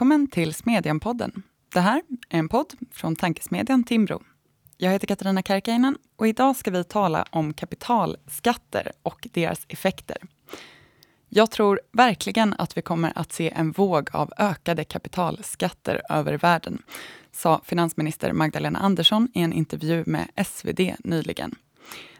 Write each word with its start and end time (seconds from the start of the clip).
Välkommen 0.00 0.26
till 0.26 0.54
Smedjan-podden. 0.54 1.42
Det 1.72 1.80
här 1.80 2.02
är 2.28 2.38
en 2.38 2.48
podd 2.48 2.74
från 2.92 3.16
Tankesmedjan 3.16 3.84
Timbro. 3.84 4.22
Jag 4.76 4.90
heter 4.90 5.06
Katarina 5.06 5.42
Karkainen 5.42 5.96
och 6.16 6.28
idag 6.28 6.56
ska 6.56 6.70
vi 6.70 6.84
tala 6.84 7.24
om 7.30 7.52
kapitalskatter 7.52 8.92
och 9.02 9.28
deras 9.32 9.60
effekter. 9.68 10.16
Jag 11.28 11.50
tror 11.50 11.80
verkligen 11.92 12.54
att 12.58 12.76
vi 12.76 12.82
kommer 12.82 13.12
att 13.14 13.32
se 13.32 13.50
en 13.50 13.72
våg 13.72 14.08
av 14.12 14.32
ökade 14.38 14.84
kapitalskatter 14.84 16.02
över 16.10 16.38
världen, 16.38 16.82
sa 17.32 17.60
finansminister 17.64 18.32
Magdalena 18.32 18.78
Andersson 18.78 19.28
i 19.34 19.40
en 19.40 19.52
intervju 19.52 20.04
med 20.06 20.28
SvD 20.46 20.80
nyligen. 21.04 21.54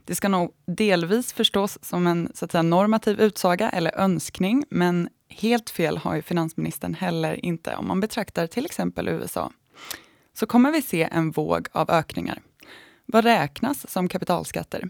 Det 0.05 0.15
ska 0.15 0.29
nog 0.29 0.53
delvis 0.67 1.33
förstås 1.33 1.79
som 1.83 2.07
en 2.07 2.31
så 2.35 2.45
att 2.45 2.53
säga, 2.53 2.63
normativ 2.63 3.21
utsaga 3.21 3.71
eller 3.71 3.99
önskning, 3.99 4.65
men 4.71 5.09
helt 5.31 5.71
fel 5.71 5.99
har 5.99 6.15
ju 6.15 6.23
finansministern 6.23 6.95
heller 6.95 7.45
inte 7.45 7.77
om 7.77 7.89
man 7.89 8.01
betraktar 8.01 8.47
till 8.47 8.65
exempel 8.65 9.09
USA. 9.09 9.53
Så 10.35 10.47
kommer 10.47 10.73
vi 10.73 10.83
se 10.83 11.09
en 11.13 11.31
våg 11.31 11.69
av 11.73 11.91
ökningar. 11.91 12.43
Vad 13.07 13.25
räknas 13.25 13.91
som 13.91 14.09
kapitalskatter? 14.09 14.89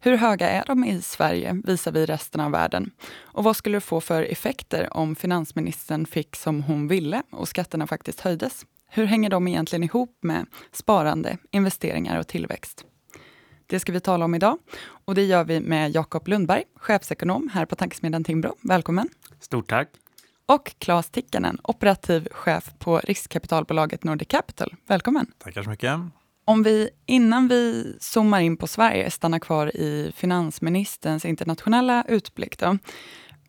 Hur 0.00 0.16
höga 0.16 0.50
är 0.50 0.64
de 0.66 0.84
i 0.84 1.02
Sverige 1.02 1.60
visar 1.64 1.92
vi 1.92 2.06
resten 2.06 2.40
av 2.40 2.50
världen? 2.50 2.90
Och 3.22 3.44
vad 3.44 3.56
skulle 3.56 3.76
det 3.76 3.80
få 3.80 4.00
för 4.00 4.22
effekter 4.22 4.96
om 4.96 5.16
finansministern 5.16 6.06
fick 6.06 6.36
som 6.36 6.62
hon 6.62 6.88
ville 6.88 7.22
och 7.30 7.48
skatterna 7.48 7.86
faktiskt 7.86 8.20
höjdes? 8.20 8.66
Hur 8.88 9.04
hänger 9.04 9.30
de 9.30 9.48
egentligen 9.48 9.84
ihop 9.84 10.18
med 10.20 10.46
sparande, 10.72 11.38
investeringar 11.50 12.18
och 12.18 12.26
tillväxt? 12.26 12.84
Det 13.66 13.80
ska 13.80 13.92
vi 13.92 14.00
tala 14.00 14.24
om 14.24 14.34
idag 14.34 14.58
och 15.04 15.14
det 15.14 15.24
gör 15.24 15.44
vi 15.44 15.60
med 15.60 15.94
Jakob 15.94 16.28
Lundberg, 16.28 16.64
chefsekonom 16.76 17.50
här 17.54 17.66
på 17.66 17.76
Tankesmedjan 17.76 18.24
Timbro. 18.24 18.56
Välkommen! 18.60 19.08
Stort 19.44 19.68
tack! 19.68 19.88
Och 20.46 20.74
Claes 20.78 21.10
Tikkanen, 21.10 21.58
operativ 21.62 22.28
chef 22.30 22.70
på 22.78 22.98
riskkapitalbolaget 22.98 24.04
Nordic 24.04 24.28
Capital. 24.28 24.74
Välkommen! 24.86 25.26
Tackar 25.38 25.62
så 25.62 25.70
mycket! 25.70 26.00
Om 26.44 26.62
vi 26.62 26.90
innan 27.06 27.48
vi 27.48 27.96
zoomar 28.00 28.40
in 28.40 28.56
på 28.56 28.66
Sverige 28.66 29.10
stannar 29.10 29.38
kvar 29.38 29.76
i 29.76 30.12
finansministerns 30.16 31.24
internationella 31.24 32.04
utblick. 32.08 32.58
Då. 32.58 32.78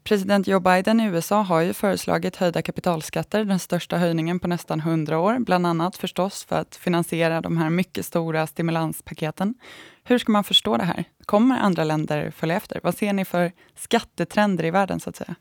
President 0.03 0.47
Joe 0.47 0.59
Biden 0.59 0.99
i 0.99 1.05
USA 1.05 1.41
har 1.41 1.61
ju 1.61 1.73
föreslagit 1.73 2.35
höjda 2.35 2.61
kapitalskatter, 2.61 3.45
den 3.45 3.59
största 3.59 3.97
höjningen 3.97 4.39
på 4.39 4.47
nästan 4.47 4.79
100 4.79 5.19
år, 5.19 5.39
bland 5.39 5.67
annat 5.67 5.97
förstås 5.97 6.45
för 6.45 6.55
att 6.55 6.75
finansiera 6.75 7.41
de 7.41 7.57
här 7.57 7.69
mycket 7.69 8.05
stora 8.05 8.47
stimulanspaketen. 8.47 9.55
Hur 10.03 10.17
ska 10.17 10.31
man 10.31 10.43
förstå 10.43 10.77
det 10.77 10.83
här? 10.83 11.03
Kommer 11.25 11.57
andra 11.57 11.83
länder 11.83 12.31
följa 12.31 12.55
efter? 12.55 12.79
Vad 12.83 12.97
ser 12.97 13.13
ni 13.13 13.25
för 13.25 13.51
skattetrender 13.75 14.65
i 14.65 14.71
världen 14.71 14.99
så 14.99 15.09
att 15.09 15.15
säga? 15.15 15.35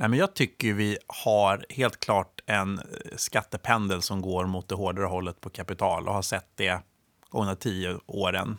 Nej, 0.00 0.08
men 0.08 0.18
jag 0.18 0.34
tycker 0.34 0.72
vi 0.72 0.98
har 1.06 1.64
helt 1.68 2.00
klart 2.00 2.40
en 2.46 2.78
eh, 2.78 2.84
skattependel 3.16 4.02
som 4.02 4.22
går 4.22 4.46
mot 4.46 4.68
det 4.68 4.74
hårdare 4.74 5.06
hållet 5.06 5.40
på 5.40 5.50
kapital 5.50 6.08
och 6.08 6.14
har 6.14 6.22
sett 6.22 6.48
det 6.54 6.80
gångna 7.28 7.54
tio 7.54 7.98
åren. 8.06 8.58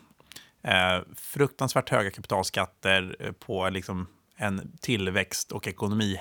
Eh, 0.64 1.00
fruktansvärt 1.16 1.90
höga 1.90 2.12
kapitalskatter 2.12 3.16
eh, 3.20 3.32
på 3.32 3.70
liksom 3.70 4.08
en 4.38 4.78
tillväxt 4.82 5.52
och 5.52 5.68
ekonomi 5.68 6.20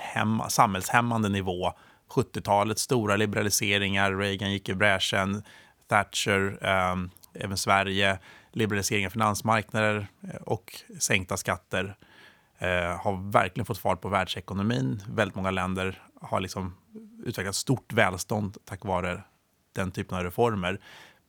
samhällshämmande 0.49 1.29
nivå. 1.29 1.73
70-talets 2.11 2.83
stora 2.83 3.17
liberaliseringar, 3.17 4.17
Reagan 4.17 4.53
gick 4.53 4.69
i 4.69 4.75
bräschen, 4.75 5.43
Thatcher, 5.89 6.59
eh, 6.63 6.97
även 7.35 7.57
Sverige, 7.57 8.19
liberalisering 8.53 9.07
av 9.07 9.11
finansmarknader 9.11 10.09
eh, 10.23 10.43
och 10.43 10.75
sänkta 11.01 11.37
skatter 11.37 11.97
eh, 12.59 13.01
har 13.01 13.31
verkligen 13.31 13.67
fått 13.67 13.79
fart 13.79 14.01
på 14.01 14.09
världsekonomin. 14.09 15.03
Väldigt 15.09 15.35
många 15.35 15.51
länder 15.51 16.03
har 16.21 16.41
liksom 16.41 16.75
utvecklat 17.25 17.55
stort 17.55 17.93
välstånd 17.93 18.57
tack 18.65 18.85
vare 18.85 19.23
den 19.73 19.91
typen 19.91 20.19
av 20.19 20.25
reformer. 20.25 20.81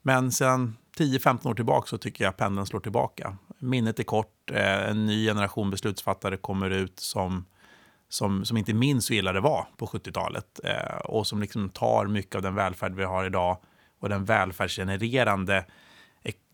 Men 0.02 0.32
sedan 0.32 0.76
10-15 0.98 1.48
år 1.48 1.54
tillbaka 1.54 1.86
så 1.86 1.98
tycker 1.98 2.24
jag 2.24 2.36
pendeln 2.36 2.66
slår 2.66 2.80
tillbaka. 2.80 3.36
Minnet 3.58 3.98
är 3.98 4.04
kort, 4.04 4.50
eh, 4.50 4.90
en 4.90 5.06
ny 5.06 5.26
generation 5.26 5.70
beslutsfattare 5.70 6.36
kommer 6.36 6.70
ut 6.70 7.00
som, 7.00 7.44
som, 8.08 8.44
som 8.44 8.56
inte 8.56 8.74
minns 8.74 9.10
hur 9.10 9.16
illa 9.16 9.32
det 9.32 9.40
var 9.40 9.66
på 9.76 9.86
70-talet 9.86 10.60
eh, 10.64 10.96
och 11.04 11.26
som 11.26 11.40
liksom 11.40 11.70
tar 11.70 12.06
mycket 12.06 12.34
av 12.34 12.42
den 12.42 12.54
välfärd 12.54 12.94
vi 12.94 13.04
har 13.04 13.24
idag 13.24 13.58
och 14.00 14.08
den 14.08 14.24
välfärdsgenererande 14.24 15.64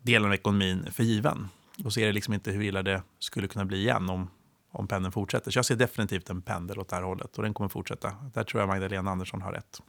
delen 0.07 0.27
av 0.27 0.33
ekonomin 0.33 0.87
för 0.91 1.03
given. 1.03 1.49
Och 1.85 1.93
ser 1.93 2.13
liksom 2.13 2.33
inte 2.33 2.51
hur 2.51 2.63
illa 2.63 2.83
det 2.83 3.01
skulle 3.19 3.47
kunna 3.47 3.65
bli 3.65 3.77
igen 3.77 4.09
om, 4.09 4.29
om 4.71 4.87
pendeln 4.87 5.11
fortsätter. 5.11 5.51
Så 5.51 5.57
jag 5.57 5.65
ser 5.65 5.75
definitivt 5.75 6.29
en 6.29 6.41
pendel 6.41 6.79
åt 6.79 6.89
det 6.89 6.95
här 6.95 7.03
hållet 7.03 7.37
och 7.37 7.43
den 7.43 7.53
kommer 7.53 7.69
fortsätta. 7.69 8.11
Där 8.33 8.43
tror 8.43 8.61
jag 8.61 8.67
Magdalena 8.67 9.11
Andersson 9.11 9.41
har 9.41 9.51
rätt. 9.51 9.81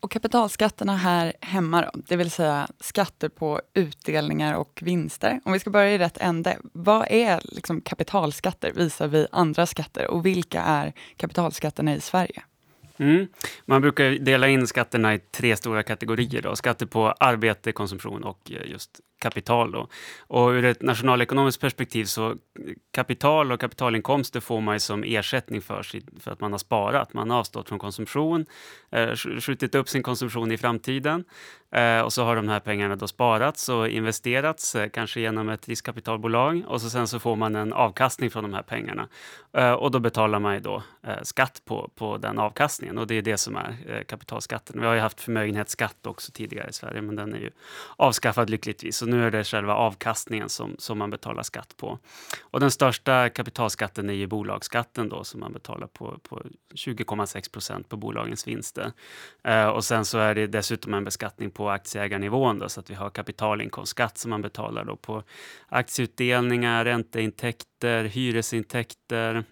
Och 0.00 0.10
kapitalskatterna 0.10 0.96
här 0.96 1.32
hemma 1.40 1.82
då, 1.82 1.90
det 2.06 2.16
vill 2.16 2.30
säga 2.30 2.68
skatter 2.80 3.28
på 3.28 3.60
utdelningar 3.74 4.54
och 4.54 4.80
vinster. 4.82 5.40
Om 5.44 5.52
vi 5.52 5.58
ska 5.58 5.70
börja 5.70 5.90
i 5.94 5.98
rätt 5.98 6.18
ände, 6.18 6.58
vad 6.72 7.06
är 7.10 7.40
liksom 7.44 7.80
kapitalskatter 7.80 8.72
visar 8.72 9.08
vi 9.08 9.26
andra 9.32 9.66
skatter 9.66 10.06
och 10.06 10.26
vilka 10.26 10.62
är 10.62 10.92
kapitalskatterna 11.16 11.94
i 11.94 12.00
Sverige? 12.00 12.42
Mm. 12.96 13.28
Man 13.64 13.80
brukar 13.80 14.10
dela 14.10 14.48
in 14.48 14.66
skatterna 14.66 15.14
i 15.14 15.18
tre 15.18 15.56
stora 15.56 15.82
kategorier. 15.82 16.42
Då. 16.42 16.56
Skatter 16.56 16.86
på 16.86 17.08
arbete, 17.08 17.72
konsumtion 17.72 18.24
och 18.24 18.52
eh, 18.52 18.70
just 18.70 19.00
kapital. 19.20 19.72
Då. 19.72 19.88
Och 20.18 20.48
ur 20.48 20.64
ett 20.64 20.82
nationalekonomiskt 20.82 21.60
perspektiv 21.60 22.04
så 22.04 22.36
kapital 22.92 23.52
och 23.52 23.60
kapitalinkomster 23.60 24.40
får 24.40 24.60
man 24.60 24.80
som 24.80 25.04
ersättning 25.04 25.62
för, 25.62 25.82
för 26.20 26.30
att 26.30 26.40
man 26.40 26.52
har 26.52 26.58
sparat. 26.58 27.14
Man 27.14 27.30
har 27.30 27.38
avstått 27.38 27.68
från 27.68 27.78
konsumtion, 27.78 28.46
eh, 28.90 29.14
skjutit 29.14 29.74
upp 29.74 29.88
sin 29.88 30.02
konsumtion 30.02 30.52
i 30.52 30.58
framtiden 30.58 31.24
eh, 31.72 32.00
och 32.00 32.12
så 32.12 32.24
har 32.24 32.36
de 32.36 32.48
här 32.48 32.60
pengarna 32.60 32.96
då 32.96 33.06
sparats 33.06 33.68
och 33.68 33.88
investerats, 33.88 34.74
eh, 34.74 34.88
kanske 34.88 35.20
genom 35.20 35.48
ett 35.48 35.68
riskkapitalbolag 35.68 36.62
och 36.66 36.80
så 36.80 36.90
sen 36.90 37.06
så 37.06 37.18
får 37.18 37.36
man 37.36 37.56
en 37.56 37.72
avkastning 37.72 38.30
från 38.30 38.42
de 38.42 38.54
här 38.54 38.62
pengarna. 38.62 39.08
Eh, 39.52 39.72
och 39.72 39.90
då 39.90 39.98
betalar 39.98 40.38
man 40.40 40.54
ju 40.54 40.60
då 40.60 40.82
eh, 41.06 41.22
skatt 41.22 41.62
på, 41.64 41.90
på 41.94 42.16
den 42.16 42.38
avkastningen 42.38 42.98
och 42.98 43.06
det 43.06 43.14
är 43.14 43.22
det 43.22 43.36
som 43.36 43.56
är 43.56 43.76
eh, 43.86 44.02
kapitalskatten. 44.04 44.80
Vi 44.80 44.86
har 44.86 44.94
ju 44.94 45.00
haft 45.00 45.20
förmögenhetsskatt 45.20 46.06
också 46.06 46.32
tidigare 46.32 46.68
i 46.68 46.72
Sverige, 46.72 47.02
men 47.02 47.16
den 47.16 47.34
är 47.34 47.38
ju 47.38 47.50
avskaffad 47.96 48.50
lyckligtvis. 48.50 48.96
Så 48.96 49.06
nu 49.10 49.26
är 49.26 49.30
det 49.30 49.44
själva 49.44 49.74
avkastningen 49.74 50.48
som, 50.48 50.74
som 50.78 50.98
man 50.98 51.10
betalar 51.10 51.42
skatt 51.42 51.74
på. 51.76 51.98
Och 52.40 52.60
den 52.60 52.70
största 52.70 53.28
kapitalskatten 53.28 54.10
är 54.10 54.14
ju 54.14 54.26
bolagsskatten 54.26 55.08
då, 55.08 55.24
som 55.24 55.40
man 55.40 55.52
betalar 55.52 55.86
på, 55.86 56.18
på 56.28 56.42
20,6 56.74 57.52
procent 57.52 57.88
på 57.88 57.96
bolagens 57.96 58.48
vinster. 58.48 58.92
Eh, 59.44 59.68
och 59.68 59.84
sen 59.84 60.04
så 60.04 60.18
är 60.18 60.34
det 60.34 60.46
dessutom 60.46 60.94
en 60.94 61.04
beskattning 61.04 61.50
på 61.50 61.70
aktieägarnivån, 61.70 62.58
då, 62.58 62.68
så 62.68 62.80
att 62.80 62.90
vi 62.90 62.94
har 62.94 63.10
kapitalinkomstskatt 63.10 64.18
som 64.18 64.30
man 64.30 64.42
betalar 64.42 64.84
då 64.84 64.96
på 64.96 65.22
aktieutdelningar, 65.68 66.84
ränteintäkter, 66.84 68.04
hyresintäkter, 68.04 69.44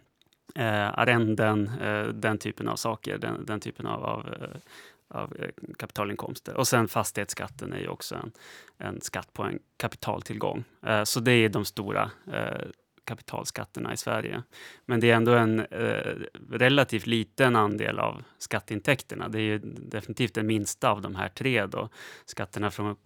eh, 0.55 0.99
arrenden, 0.99 1.71
eh, 1.83 2.07
den 2.07 2.39
typen 2.39 2.69
av 2.69 2.77
saker, 2.77 3.19
den, 3.19 3.47
den 3.47 3.61
typen 3.61 3.87
av, 3.87 4.05
av 4.05 4.27
eh, 4.27 4.61
av 5.09 5.37
eh, 5.39 5.51
kapitalinkomster. 5.79 6.55
Och 6.57 6.69
sen 6.69 6.89
fastighetsskatten 6.89 7.73
är 7.73 7.81
ju 7.81 7.89
också 7.89 8.15
en, 8.15 8.33
en 8.79 9.01
skatt 9.01 9.33
på 9.33 9.43
en 9.43 9.59
kapitaltillgång. 9.77 10.65
Eh, 10.87 11.05
så 11.05 11.21
det 11.21 11.33
är 11.33 11.49
de 11.49 11.65
stora 11.65 12.11
eh, 12.33 12.69
kapitalskatterna 13.09 13.93
i 13.93 13.97
Sverige. 13.97 14.43
Men 14.87 15.01
det 15.01 15.11
är 15.11 15.15
ändå 15.15 15.35
en 15.35 15.61
eh, 15.61 16.15
relativt 16.51 17.07
liten 17.07 17.57
andel 17.57 17.99
av 17.99 18.23
skatteintäkterna. 18.39 19.29
Det 19.29 19.39
är 19.39 19.43
ju 19.43 19.59
definitivt 19.65 20.35
den 20.35 20.47
minsta 20.47 20.91
av 20.91 21.03
de 21.03 21.15
här 21.15 21.29
tre. 21.29 21.67
Då. 21.67 21.89
Skatterna 22.25 22.71
från 22.71 22.91
eh, 22.91 22.97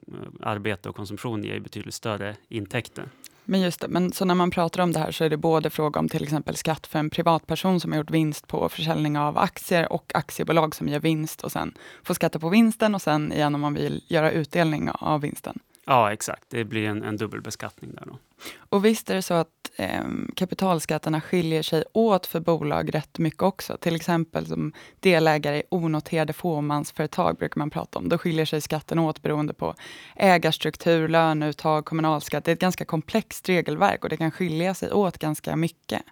arbete 0.41 0.89
och 0.89 0.97
konsumtion 0.97 1.45
ger 1.45 1.61
betydligt 1.61 1.95
större 1.95 2.37
intäkter. 2.49 3.05
Men 3.45 3.61
just 3.61 3.81
det, 3.81 3.89
men 3.89 4.13
så 4.13 4.25
när 4.25 4.35
man 4.35 4.51
pratar 4.51 4.83
om 4.83 4.93
det 4.93 4.99
här 4.99 5.11
så 5.11 5.25
är 5.25 5.31
det 5.31 5.37
både 5.37 5.71
fråga 5.71 6.01
om 6.01 6.09
till 6.09 6.23
exempel 6.23 6.57
skatt 6.57 6.87
för 6.87 6.99
en 6.99 7.11
privatperson 7.11 7.81
som 7.81 7.93
har 7.93 7.99
gjort 7.99 8.11
vinst 8.11 8.47
på 8.49 8.69
försäljning 8.69 9.19
av 9.19 9.39
aktier 9.39 9.93
och 9.93 10.13
aktiebolag 10.15 10.75
som 10.75 10.89
ger 10.89 11.01
vinst 11.01 11.43
och 11.45 11.53
sen 11.53 11.75
får 12.03 12.15
skatta 12.15 12.39
på 12.39 12.49
vinsten 12.49 12.95
och 12.95 13.03
sen 13.03 13.33
igen 13.33 13.55
om 13.55 13.61
man 13.61 13.75
vill 13.75 14.05
göra 14.09 14.31
utdelning 14.31 14.91
av 14.91 15.21
vinsten. 15.21 15.59
Ja, 15.87 16.13
exakt. 16.13 16.45
Det 16.49 16.65
blir 16.65 16.89
en, 16.89 17.03
en 17.03 17.17
dubbelbeskattning 17.17 17.95
där 17.95 18.05
då. 18.07 18.19
Och 18.59 18.85
visst 18.85 19.11
är 19.11 19.15
det 19.15 19.23
så 19.23 19.35
att 19.35 19.62
eh, 19.77 20.05
kapitalskatterna 20.37 21.21
skiljer 21.21 21.63
sig 21.63 21.85
åt 21.93 22.27
för 22.27 22.41
bolag 22.41 22.95
rätt 22.95 23.19
mycket 23.19 23.43
också. 23.43 23.77
Till 23.77 23.97
exempel 23.97 24.47
som 24.47 24.73
delägare 25.01 25.57
i 25.59 25.63
onoterade 25.69 26.33
fåmansföretag 26.33 27.37
brukar 27.37 27.59
man 27.59 27.71
prata 27.71 27.99
om. 27.99 28.09
Då 28.09 28.19
skiljer 28.19 28.45
sig 28.45 28.61
skatten 28.61 28.99
åt 28.99 29.23
beroende 29.23 29.55
på 29.55 29.75
ägarstruktur, 30.17 31.09
löneuttag, 31.09 31.85
kommunalskatt. 31.85 32.45
Det 32.45 32.51
är 32.51 32.53
ett 32.53 32.61
ganska 32.61 32.85
komplext 32.85 33.49
regelverk 33.49 34.05
och 34.05 34.11
det 34.11 34.17
kan 34.17 34.31
skilja 34.31 34.75
sig 34.75 34.93
åt 34.93 35.19
ganska 35.19 35.57
mycket. 35.57 36.03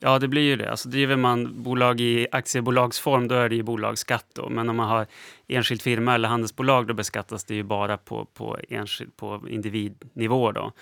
Ja, 0.00 0.18
det 0.18 0.28
blir 0.28 0.42
ju 0.42 0.56
det. 0.56 0.70
Alltså, 0.70 0.88
driver 0.88 1.16
man 1.16 1.62
bolag 1.62 2.00
i 2.00 2.26
aktiebolagsform, 2.32 3.28
då 3.28 3.34
är 3.34 3.48
det 3.48 3.56
ju 3.56 3.62
bolagsskatt. 3.62 4.26
Då. 4.34 4.48
Men 4.48 4.68
om 4.68 4.76
man 4.76 4.88
har 4.88 5.06
enskild 5.48 5.82
firma 5.82 6.14
eller 6.14 6.28
handelsbolag, 6.28 6.86
då 6.86 6.94
beskattas 6.94 7.44
det 7.44 7.54
ju 7.54 7.62
bara 7.62 7.96
på, 7.96 8.24
på, 8.24 8.58
enskild, 8.68 9.16
på 9.16 9.48
individnivå. 9.48 10.52
Då. 10.52 10.72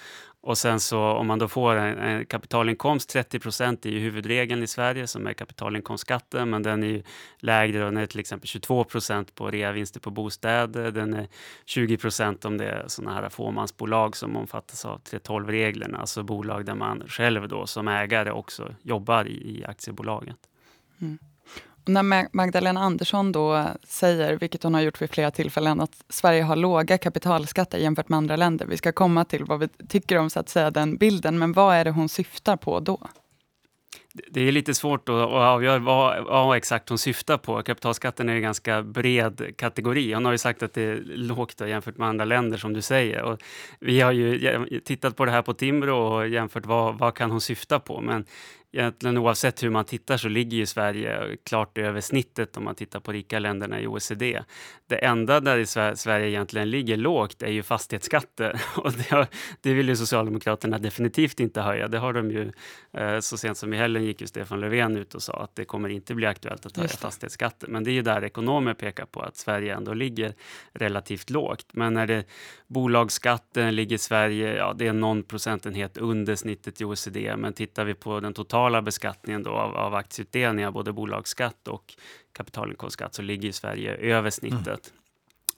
Och 0.46 0.58
sen 0.58 0.80
så 0.80 1.00
om 1.00 1.26
man 1.26 1.38
då 1.38 1.48
får 1.48 1.74
en, 1.74 1.98
en 1.98 2.26
kapitalinkomst, 2.26 3.08
30 3.08 3.38
procent 3.38 3.86
är 3.86 3.90
ju 3.90 3.98
huvudregeln 3.98 4.62
i 4.62 4.66
Sverige 4.66 5.06
som 5.06 5.26
är 5.26 5.32
kapitalinkomstskatten, 5.32 6.50
men 6.50 6.62
den 6.62 6.82
är 6.82 6.86
ju 6.86 7.02
lägre, 7.38 7.78
den 7.78 7.96
är 7.96 8.06
till 8.06 8.20
exempel 8.20 8.48
22 8.48 8.84
procent 8.84 9.34
på 9.34 9.50
reavinster 9.50 10.00
på 10.00 10.10
bostäder, 10.10 10.90
den 10.90 11.14
är 11.14 11.28
20 11.64 11.96
procent 11.96 12.44
om 12.44 12.58
det 12.58 12.68
är 12.68 12.84
sådana 12.88 13.14
här 13.14 13.28
fåmansbolag 13.28 14.16
som 14.16 14.36
omfattas 14.36 14.84
av 14.84 15.00
3.12-reglerna, 15.02 15.98
alltså 15.98 16.22
bolag 16.22 16.64
där 16.64 16.74
man 16.74 17.02
själv 17.08 17.48
då 17.48 17.66
som 17.66 17.88
ägare 17.88 18.30
också 18.30 18.74
jobbar 18.82 19.24
i, 19.24 19.58
i 19.58 19.64
aktiebolaget. 19.64 20.38
Mm 21.00 21.18
när 21.86 22.36
Magdalena 22.36 22.80
Andersson 22.80 23.32
då 23.32 23.64
säger, 23.88 24.36
vilket 24.36 24.62
hon 24.62 24.74
har 24.74 24.80
gjort 24.80 25.02
vid 25.02 25.10
flera 25.10 25.30
tillfällen, 25.30 25.80
att 25.80 26.04
Sverige 26.08 26.42
har 26.42 26.56
låga 26.56 26.98
kapitalskatter 26.98 27.78
jämfört 27.78 28.08
med 28.08 28.16
andra 28.16 28.36
länder. 28.36 28.66
Vi 28.66 28.76
ska 28.76 28.92
komma 28.92 29.24
till 29.24 29.44
vad 29.44 29.58
vi 29.58 29.68
tycker 29.68 30.18
om 30.18 30.30
så 30.30 30.40
att 30.40 30.48
säga 30.48 30.70
den 30.70 30.96
bilden, 30.96 31.38
men 31.38 31.52
vad 31.52 31.74
är 31.74 31.84
det 31.84 31.90
hon 31.90 32.08
syftar 32.08 32.56
på 32.56 32.80
då? 32.80 33.08
Det 34.30 34.40
är 34.40 34.52
lite 34.52 34.74
svårt 34.74 35.08
att 35.08 35.14
avgöra 35.30 35.78
vad, 35.78 36.24
vad 36.24 36.56
exakt 36.56 36.88
hon 36.88 36.98
syftar 36.98 37.38
på. 37.38 37.62
Kapitalskatten 37.62 38.28
är 38.28 38.34
en 38.34 38.42
ganska 38.42 38.82
bred 38.82 39.54
kategori. 39.58 40.12
Hon 40.12 40.24
har 40.24 40.32
ju 40.32 40.38
sagt 40.38 40.62
att 40.62 40.72
det 40.72 40.82
är 40.82 41.02
lågt 41.04 41.60
jämfört 41.60 41.96
med 41.96 42.08
andra 42.08 42.24
länder, 42.24 42.58
som 42.58 42.72
du 42.72 42.82
säger. 42.82 43.22
Och 43.22 43.40
vi 43.80 44.00
har 44.00 44.12
ju 44.12 44.80
tittat 44.84 45.16
på 45.16 45.24
det 45.24 45.30
här 45.30 45.42
på 45.42 45.54
Timbro 45.54 45.96
och 45.96 46.28
jämfört 46.28 46.66
vad, 46.66 46.98
vad 46.98 47.14
kan 47.14 47.30
hon 47.30 47.40
syfta 47.40 47.80
på. 47.80 48.00
Men 48.00 48.24
egentligen 48.76 49.18
oavsett 49.18 49.62
hur 49.62 49.70
man 49.70 49.84
tittar 49.84 50.16
så 50.16 50.28
ligger 50.28 50.56
ju 50.56 50.66
Sverige 50.66 51.36
klart 51.44 51.78
över 51.78 52.00
snittet 52.00 52.56
om 52.56 52.64
man 52.64 52.74
tittar 52.74 53.00
på 53.00 53.12
rika 53.12 53.38
länderna 53.38 53.80
i 53.80 53.86
OECD. 53.86 54.42
Det 54.86 55.04
enda 55.04 55.40
där 55.40 55.58
i 55.58 55.66
Sverige 55.96 56.28
egentligen 56.28 56.70
ligger 56.70 56.96
lågt 56.96 57.42
är 57.42 57.50
ju 57.50 57.62
fastighetsskatter 57.62 58.62
och 58.76 58.92
det, 58.92 59.26
det 59.60 59.74
vill 59.74 59.88
ju 59.88 59.96
Socialdemokraterna 59.96 60.78
definitivt 60.78 61.40
inte 61.40 61.60
höja. 61.60 61.88
Det 61.88 61.98
har 61.98 62.12
de 62.12 62.30
ju 62.30 62.52
eh, 62.92 63.20
så 63.20 63.36
sent 63.36 63.58
som 63.58 63.74
i 63.74 63.76
helgen 63.76 64.04
gick 64.04 64.20
ju 64.20 64.26
Stefan 64.26 64.60
Löfven 64.60 64.96
ut 64.96 65.14
och 65.14 65.22
sa 65.22 65.32
att 65.32 65.56
det 65.56 65.64
kommer 65.64 65.88
inte 65.88 66.14
bli 66.14 66.26
aktuellt 66.26 66.66
att 66.66 66.76
höja 66.76 66.88
fastighetsskatter. 66.88 67.68
Men 67.68 67.84
det 67.84 67.90
är 67.90 67.92
ju 67.92 68.02
där 68.02 68.24
ekonomer 68.24 68.74
pekar 68.74 69.06
på 69.06 69.20
att 69.20 69.36
Sverige 69.36 69.74
ändå 69.74 69.94
ligger 69.94 70.34
relativt 70.72 71.30
lågt. 71.30 71.66
Men 71.72 71.94
när 71.94 72.06
det 72.06 72.24
bolagsskatten 72.66 73.76
ligger 73.76 73.98
Sverige, 73.98 74.56
ja, 74.56 74.74
det 74.78 74.86
är 74.86 74.92
någon 74.92 75.22
procentenhet 75.22 75.96
under 75.96 76.34
snittet 76.34 76.80
i 76.80 76.84
OECD. 76.84 77.36
Men 77.36 77.52
tittar 77.52 77.84
vi 77.84 77.94
på 77.94 78.20
den 78.20 78.34
totala 78.34 78.65
totala 78.66 78.82
beskattningen 78.82 79.42
då 79.42 79.50
av, 79.50 79.76
av 79.76 79.94
aktieutdelningar, 79.94 80.70
både 80.70 80.92
bolagsskatt 80.92 81.68
och 81.68 81.94
kapitalinkomstskatt, 82.32 83.14
så 83.14 83.22
ligger 83.22 83.52
Sverige 83.52 83.94
över 83.94 84.30
snittet. 84.30 84.66
Mm. 84.66 85.05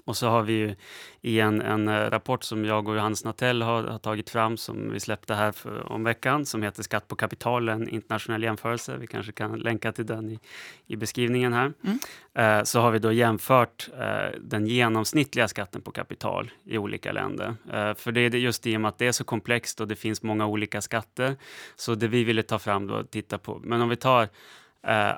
Och 0.09 0.17
så 0.17 0.29
har 0.29 0.43
vi 0.43 0.53
ju 0.53 0.75
i 1.21 1.41
en, 1.41 1.89
eh, 1.89 2.11
rapport 2.11 2.45
som 2.45 2.65
jag 2.65 2.89
och 2.89 2.95
Johannes 2.95 3.25
Natell 3.25 3.63
har, 3.63 3.83
har, 3.83 3.99
tagit 3.99 4.31
fram, 4.31 4.57
som 4.57 4.93
vi 4.93 5.01
släppte 5.01 5.35
här 5.35 5.53
för, 5.53 5.93
om 5.93 6.05
veckan, 6.05 6.47
som 6.47 6.63
heter 6.63 6.83
Skatt 6.83 7.09
på 7.09 7.17
kapital, 7.17 7.69
en 7.69 7.89
internationell 7.89 8.43
jämförelse. 8.43 8.97
Vi 8.97 9.07
kanske 9.07 9.33
kan 9.33 9.59
länka 9.59 9.93
till 9.93 10.07
den 10.07 10.31
i, 10.31 10.39
i 10.87 10.97
beskrivningen 10.97 11.53
här. 11.53 11.73
Mm. 11.85 11.99
Eh, 12.35 12.65
så 12.65 12.81
har 12.81 12.91
vi 12.91 12.99
då 12.99 13.13
jämfört 13.13 13.89
eh, 13.99 14.39
den 14.41 14.67
genomsnittliga 14.67 15.49
skatten 15.49 15.83
på 15.83 15.91
kapital 15.91 16.51
i 16.65 16.79
olika 16.79 17.13
länder. 17.13 17.55
Eh, 17.73 17.95
för 17.95 18.13
det 18.13 18.21
är 18.21 18.35
just 18.35 18.67
i 18.67 18.77
och 18.77 18.81
med 18.81 18.89
att 18.89 18.99
det 18.99 19.07
är 19.07 19.13
så 19.13 19.25
komplext 19.25 19.81
och 19.81 19.89
det 19.89 19.97
finns 19.97 20.23
många 20.23 20.47
olika 20.47 20.81
skatter. 20.81 21.37
Så 21.77 21.95
det 21.95 22.09
vi 22.09 22.25
ville 22.25 22.43
ta 22.43 22.59
fram 22.59 22.87
då, 22.87 23.03
titta 23.05 23.39
på, 23.39 23.61
men 23.65 23.83
om 23.83 23.89
vi 23.89 23.97
tar 23.97 24.29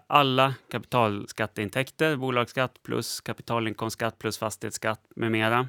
alla 0.07 0.55
kapitalskatteintäkter, 0.71 2.17
bolagsskatt 2.17 2.83
plus 2.83 3.21
kapitalinkomstskatt 3.21 4.19
plus 4.19 4.39
fastighetsskatt 4.39 5.01
med 5.17 5.33
mera. 5.33 5.69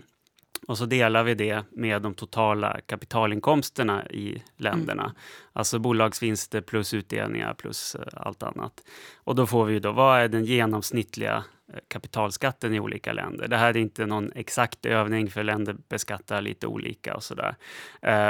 Och 0.67 0.77
så 0.77 0.85
delar 0.85 1.23
vi 1.23 1.35
det 1.35 1.63
med 1.71 2.01
de 2.01 2.13
totala 2.13 2.79
kapitalinkomsterna 2.85 4.09
i 4.09 4.43
länderna. 4.57 5.03
Mm. 5.03 5.15
Alltså 5.53 5.79
bolagsvinster 5.79 6.61
plus 6.61 6.93
utdelningar 6.93 7.53
plus 7.53 7.95
uh, 7.95 8.01
allt 8.13 8.43
annat. 8.43 8.83
Och 9.15 9.35
då 9.35 9.47
får 9.47 9.65
vi 9.65 9.79
då, 9.79 9.91
vad 9.91 10.19
är 10.19 10.27
den 10.27 10.45
genomsnittliga 10.45 11.37
uh, 11.37 11.75
kapitalskatten 11.87 12.73
i 12.73 12.79
olika 12.79 13.13
länder? 13.13 13.47
Det 13.47 13.57
här 13.57 13.69
är 13.69 13.77
inte 13.77 14.05
någon 14.05 14.31
exakt 14.35 14.85
övning, 14.85 15.31
för 15.31 15.43
länder 15.43 15.75
beskattar 15.89 16.41
lite 16.41 16.67
olika 16.67 17.15
och 17.15 17.23
sådär. 17.23 17.55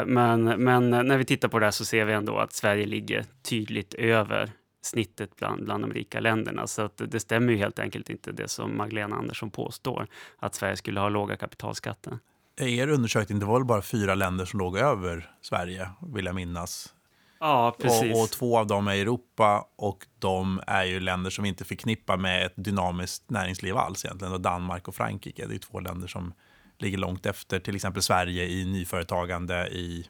Men, 0.05 0.43
men 0.43 0.89
när 0.89 1.17
vi 1.17 1.25
tittar 1.25 1.47
på 1.47 1.59
det 1.59 1.65
här 1.65 1.71
så 1.71 1.85
ser 1.85 2.05
vi 2.05 2.13
ändå 2.13 2.37
att 2.37 2.53
Sverige 2.53 2.85
ligger 2.85 3.25
tydligt 3.43 3.93
över 3.93 4.51
snittet 4.81 5.35
bland, 5.35 5.63
bland 5.65 5.83
de 5.83 5.93
rika 5.93 6.19
länderna. 6.19 6.67
Så 6.67 6.81
att 6.81 7.01
det 7.07 7.19
stämmer 7.19 7.53
ju 7.53 7.57
helt 7.57 7.79
enkelt 7.79 8.09
inte 8.09 8.31
det 8.31 8.47
som 8.47 8.77
Magdalena 8.77 9.15
Andersson 9.15 9.51
påstår, 9.51 10.07
att 10.39 10.55
Sverige 10.55 10.77
skulle 10.77 10.99
ha 10.99 11.09
låga 11.09 11.35
kapitalskatter. 11.37 12.19
Er 12.59 12.87
undersökning, 12.87 13.39
det 13.39 13.45
var 13.45 13.59
väl 13.59 13.65
bara 13.65 13.81
fyra 13.81 14.15
länder 14.15 14.45
som 14.45 14.59
låg 14.59 14.77
över 14.77 15.31
Sverige, 15.41 15.89
vill 16.13 16.25
jag 16.25 16.35
minnas. 16.35 16.93
Ja, 17.39 17.75
precis. 17.79 18.15
Och, 18.15 18.23
och, 18.23 18.29
två 18.29 18.57
av 18.57 18.67
dem 18.67 18.87
är 18.87 18.93
i 18.93 19.01
Europa 19.01 19.67
och 19.75 20.05
de 20.19 20.61
är 20.67 20.83
ju 20.83 20.99
länder 20.99 21.29
som 21.29 21.43
vi 21.43 21.49
inte 21.49 21.65
förknippar 21.65 22.17
med 22.17 22.45
ett 22.45 22.53
dynamiskt 22.55 23.29
näringsliv 23.29 23.77
alls 23.77 24.05
egentligen. 24.05 24.33
Och 24.33 24.41
Danmark 24.41 24.87
och 24.87 24.95
Frankrike, 24.95 25.47
det 25.47 25.55
är 25.55 25.59
två 25.59 25.79
länder 25.79 26.07
som 26.07 26.33
ligger 26.77 26.97
långt 26.97 27.25
efter 27.25 27.59
till 27.59 27.75
exempel 27.75 28.01
Sverige 28.01 28.45
i 28.45 28.65
nyföretagande, 28.65 29.67
i 29.67 30.05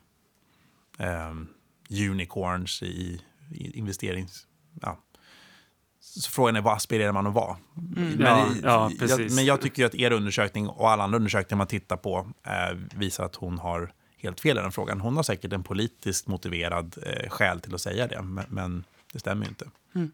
eh, 0.99 1.33
unicorns, 2.09 2.83
i, 2.83 3.21
i 3.51 3.77
investerings 3.77 4.47
ja. 4.81 4.97
Så 5.99 6.31
frågan 6.31 6.55
är 6.55 6.61
vad 6.61 6.73
aspirerar 6.73 7.11
man 7.11 7.27
att 7.27 7.33
vara? 7.33 7.57
Mm. 7.77 8.09
Men, 8.09 8.17
ja, 8.17 8.49
ja, 8.63 8.91
jag, 8.99 9.31
men 9.31 9.45
jag 9.45 9.61
tycker 9.61 9.85
att 9.85 9.95
er 9.95 10.11
undersökning 10.11 10.67
och 10.67 10.89
alla 10.89 11.03
andra 11.03 11.17
undersökningar 11.17 11.57
man 11.57 11.67
tittar 11.67 11.97
på 11.97 12.27
eh, 12.43 12.77
visar 12.95 13.25
att 13.25 13.35
hon 13.35 13.59
har 13.59 13.93
helt 14.17 14.39
fel 14.39 14.57
i 14.57 14.61
den 14.61 14.71
frågan. 14.71 15.01
Hon 15.01 15.15
har 15.15 15.23
säkert 15.23 15.53
en 15.53 15.63
politiskt 15.63 16.27
motiverad 16.27 16.97
eh, 17.05 17.29
skäl 17.29 17.61
till 17.61 17.75
att 17.75 17.81
säga 17.81 18.07
det, 18.07 18.21
men, 18.21 18.45
men 18.49 18.83
det 19.13 19.19
stämmer 19.19 19.45
ju 19.45 19.49
inte. 19.49 19.69
Mm. 19.95 20.11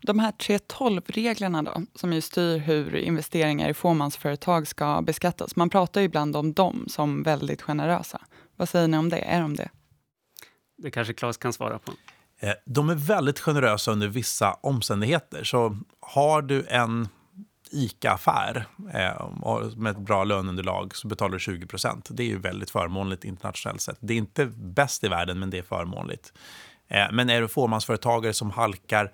De 0.00 0.18
här 0.18 0.32
3.12-reglerna 0.32 1.62
då, 1.62 1.82
som 1.94 2.12
ju 2.12 2.20
styr 2.20 2.58
hur 2.58 2.96
investeringar 2.96 3.68
i 3.68 3.74
fåmansföretag 3.74 4.66
ska 4.66 5.02
beskattas. 5.02 5.56
Man 5.56 5.70
pratar 5.70 6.00
ju 6.00 6.04
ibland 6.04 6.36
om 6.36 6.52
dem 6.52 6.84
som 6.88 7.22
väldigt 7.22 7.62
generösa. 7.62 8.20
Vad 8.56 8.68
säger 8.68 8.88
ni 8.88 8.96
om 8.96 9.08
det? 9.08 9.18
Är 9.18 9.40
de 9.40 9.56
det? 9.56 9.68
Det 10.76 10.90
kanske 10.90 11.14
Claes 11.14 11.36
kan 11.36 11.52
svara 11.52 11.78
på. 11.78 11.92
Eh, 12.42 12.54
de 12.64 12.90
är 12.90 12.94
väldigt 12.94 13.40
generösa 13.40 13.92
under 13.92 14.08
vissa 14.08 14.52
omständigheter. 14.52 15.44
Så 15.44 15.76
har 16.00 16.42
du 16.42 16.66
en 16.68 17.08
ICA-affär 17.70 18.66
eh, 18.94 19.28
med 19.76 19.90
ett 19.90 19.98
bra 19.98 20.24
löneunderlag 20.24 20.96
så 20.96 21.08
betalar 21.08 21.32
du 21.32 21.38
20% 21.38 22.06
Det 22.10 22.22
är 22.22 22.26
ju 22.26 22.38
väldigt 22.38 22.70
förmånligt 22.70 23.24
internationellt 23.24 23.80
sett. 23.80 23.96
Det 24.00 24.14
är 24.14 24.18
inte 24.18 24.46
bäst 24.46 25.04
i 25.04 25.08
världen, 25.08 25.38
men 25.38 25.50
det 25.50 25.58
är 25.58 25.62
förmånligt. 25.62 26.32
Eh, 26.88 27.06
men 27.12 27.30
är 27.30 27.40
du 27.40 27.48
fåmansföretagare 27.48 28.32
som 28.32 28.50
halkar 28.50 29.12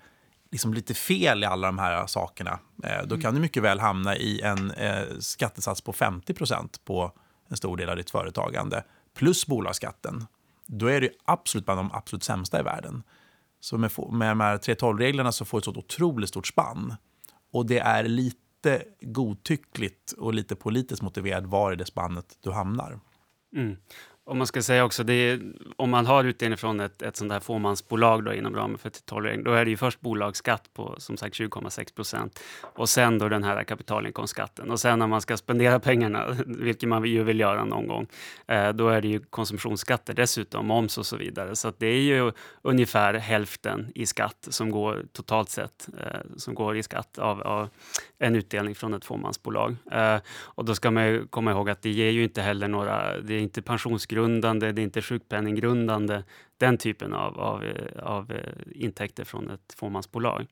liksom 0.51 0.73
lite 0.73 0.93
fel 0.93 1.43
i 1.43 1.45
alla 1.45 1.67
de 1.67 1.79
här 1.79 2.07
sakerna, 2.07 2.59
då 3.03 3.15
mm. 3.15 3.21
kan 3.21 3.33
du 3.33 3.41
mycket 3.41 3.63
väl 3.63 3.79
hamna 3.79 4.15
i 4.15 4.41
en 4.41 4.73
skattesats 5.19 5.81
på 5.81 5.93
50% 5.93 6.79
på 6.85 7.11
en 7.49 7.57
stor 7.57 7.77
del 7.77 7.89
av 7.89 7.95
ditt 7.95 8.09
företagande, 8.09 8.83
plus 9.15 9.47
bolagsskatten. 9.47 10.25
Då 10.65 10.87
är 10.87 11.01
det 11.01 11.09
absolut 11.25 11.65
bland 11.65 11.79
de 11.79 11.91
absolut 11.91 12.23
sämsta 12.23 12.59
i 12.59 12.63
världen. 12.63 13.03
Så 13.59 13.77
med, 13.77 13.91
med 14.11 14.31
de 14.31 14.39
här 14.39 14.57
3.12-reglerna 14.57 15.31
så 15.31 15.45
får 15.45 15.57
du 15.57 15.59
ett 15.59 15.65
så 15.65 15.71
otroligt 15.71 16.29
stort 16.29 16.47
spann. 16.47 16.95
Och 17.51 17.65
det 17.65 17.79
är 17.79 18.03
lite 18.03 18.83
godtyckligt 19.01 20.11
och 20.11 20.33
lite 20.33 20.55
politiskt 20.55 21.01
motiverat 21.01 21.45
var 21.45 21.73
i 21.73 21.75
det 21.75 21.85
spannet 21.85 22.37
du 22.39 22.51
hamnar. 22.51 22.99
Mm. 23.55 23.77
Om 24.29 24.37
man 24.37 24.47
ska 24.47 24.61
säga 24.61 24.85
också, 24.85 25.09
är, 25.09 25.39
om 25.75 25.89
man 25.89 26.05
har 26.05 26.23
utdelning 26.23 26.57
från 26.57 26.79
ett, 26.79 27.01
ett 27.01 27.15
sånt 27.15 27.31
här 27.31 27.39
fåmansbolag 27.39 28.23
då, 28.23 28.33
inom 28.33 28.55
ramen 28.55 28.77
för 28.77 28.89
3.12 28.89 29.43
då 29.43 29.51
är 29.51 29.65
det 29.65 29.71
ju 29.71 29.77
först 29.77 30.01
bolagsskatt 30.01 30.73
på 30.73 30.95
som 30.97 31.17
sagt 31.17 31.35
20,6 31.35 31.95
procent 31.95 32.39
och 32.61 32.89
sen 32.89 33.17
då 33.17 33.29
den 33.29 33.43
här 33.43 33.63
kapitalinkomstskatten. 33.63 34.71
Och 34.71 34.79
sen 34.79 34.99
när 34.99 35.07
man 35.07 35.21
ska 35.21 35.37
spendera 35.37 35.79
pengarna, 35.79 36.37
vilket 36.45 36.89
man 36.89 37.05
ju 37.05 37.23
vill 37.23 37.39
göra 37.39 37.65
någon 37.65 37.87
gång, 37.87 38.07
eh, 38.47 38.69
då 38.69 38.89
är 38.89 39.01
det 39.01 39.07
ju 39.07 39.19
konsumtionsskatter 39.19 40.13
dessutom, 40.13 40.67
moms 40.67 40.97
och 40.97 41.05
så 41.05 41.17
vidare. 41.17 41.55
Så 41.55 41.73
det 41.77 41.87
är 41.87 42.01
ju 42.01 42.31
ungefär 42.61 43.13
hälften 43.13 43.91
i 43.95 44.05
skatt 44.05 44.47
som 44.49 44.71
går 44.71 45.05
totalt 45.13 45.49
sett, 45.49 45.89
eh, 45.99 46.19
som 46.37 46.55
går 46.55 46.77
i 46.77 46.83
skatt 46.83 47.17
av, 47.17 47.41
av 47.41 47.69
en 48.19 48.35
utdelning 48.35 48.75
från 48.75 48.93
ett 48.93 49.05
fåmansbolag. 49.05 49.75
Eh, 49.91 50.17
och 50.41 50.65
då 50.65 50.75
ska 50.75 50.91
man 50.91 51.07
ju 51.07 51.27
komma 51.27 51.51
ihåg 51.51 51.69
att 51.69 51.81
det 51.81 51.89
ger 51.89 52.11
ju 52.11 52.23
inte 52.23 52.41
heller 52.41 52.67
några, 52.67 53.21
det 53.21 53.33
är 53.33 53.39
inte 53.39 53.61
pensionsgrundande, 53.61 54.18
det 54.71 54.81
är 54.81 54.83
inte 54.83 55.01
sjukpenninggrundande, 55.01 56.23
den 56.59 56.77
typen 56.77 57.13
av, 57.13 57.39
av, 57.39 57.63
av 58.03 58.31
eh, 58.31 58.53
intäkter 58.71 59.23
från 59.23 59.49
ett 59.49 59.73
fåmansbolag. 59.75 60.47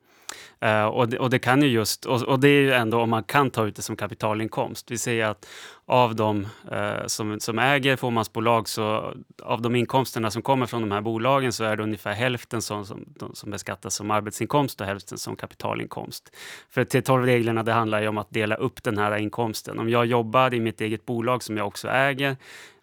Uh, 0.64 0.84
och, 0.84 1.08
det, 1.08 1.18
och, 1.18 1.30
det, 1.30 1.38
kan 1.38 1.62
ju 1.62 1.68
just, 1.68 2.04
och, 2.04 2.22
och, 2.22 2.40
det 2.40 2.48
är 2.48 2.60
ju 2.60 2.72
ändå 2.72 3.00
om 3.00 3.10
man 3.10 3.24
kan 3.24 3.50
ta 3.50 3.66
ut 3.66 3.76
det 3.76 3.82
som 3.82 3.96
kapitalinkomst. 3.96 4.90
Vi 4.90 4.98
säger 4.98 5.26
att 5.26 5.48
av 5.86 6.14
de 6.14 6.44
uh, 6.72 7.06
som, 7.06 7.40
som 7.40 7.58
äger 7.58 7.96
fåmansbolag, 7.96 8.68
så 8.68 9.14
av 9.42 9.62
de 9.62 9.74
inkomsterna 9.74 10.30
som 10.30 10.42
kommer 10.42 10.66
från 10.66 10.80
de 10.80 10.90
här 10.90 11.00
bolagen 11.00 11.52
så 11.52 11.64
är 11.64 11.76
det 11.76 11.82
ungefär 11.82 12.12
hälften 12.12 12.62
som, 12.62 12.86
som, 12.86 13.04
som 13.34 13.50
beskattas 13.50 13.94
som 13.94 14.10
arbetsinkomst 14.10 14.80
och 14.80 14.86
hälften 14.86 15.18
som 15.18 15.36
kapitalinkomst. 15.36 16.36
För 16.70 16.84
3.12-reglerna 16.84 17.62
det 17.62 17.72
handlar 17.72 18.02
ju 18.02 18.08
om 18.08 18.18
att 18.18 18.30
dela 18.30 18.54
upp 18.54 18.82
den 18.82 18.98
här 18.98 19.16
inkomsten. 19.16 19.78
Om 19.78 19.90
jag 19.90 20.06
jobbar 20.06 20.54
i 20.54 20.60
mitt 20.60 20.80
eget 20.80 21.06
bolag 21.06 21.42
som 21.42 21.56
jag 21.56 21.66
också 21.66 21.88
äger, 21.88 22.36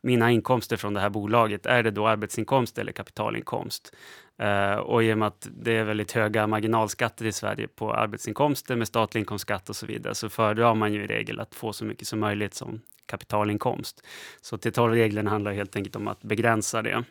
mina 0.06 0.32
inkomster 0.32 0.78
från 0.78 0.94
det 0.94 1.00
här 1.00 1.10
bolaget, 1.10 1.66
är 1.66 1.84
det 1.84 1.92
då 1.92 2.08
arbetsinkomst 2.08 2.78
eller 2.78 2.92
kapitalinkomst? 3.16 3.96
Uh, 4.42 4.80
och 4.80 5.04
i 5.04 5.14
och 5.14 5.18
med 5.18 5.28
att 5.28 5.48
det 5.52 5.72
är 5.72 5.84
väldigt 5.84 6.12
höga 6.12 6.48
marginalskatter 6.48 7.26
i 7.26 7.32
Sverige 7.32 7.68
på 7.68 7.94
arbetsinkomster 7.94 8.76
med 8.76 8.88
statlig 8.88 9.22
inkomstskatt 9.22 9.70
och 9.70 9.76
så 9.76 9.86
vidare, 9.86 10.16
så 10.16 10.30
föredrar 10.30 10.76
man 10.76 10.94
ju 10.94 11.04
i 11.04 11.08
regel 11.08 11.40
att 11.40 11.56
få 11.56 11.74
så 11.74 11.86
mycket 11.86 12.08
som 12.08 12.20
möjligt 12.20 12.54
som 12.54 12.82
kapitalinkomst. 13.06 14.06
Så 14.42 14.58
3.12-reglerna 14.58 15.30
handlar 15.30 15.54
helt 15.54 15.76
enkelt 15.76 15.96
om 15.96 16.08
att 16.08 16.22
begränsa 16.22 16.82
det. 16.82 17.04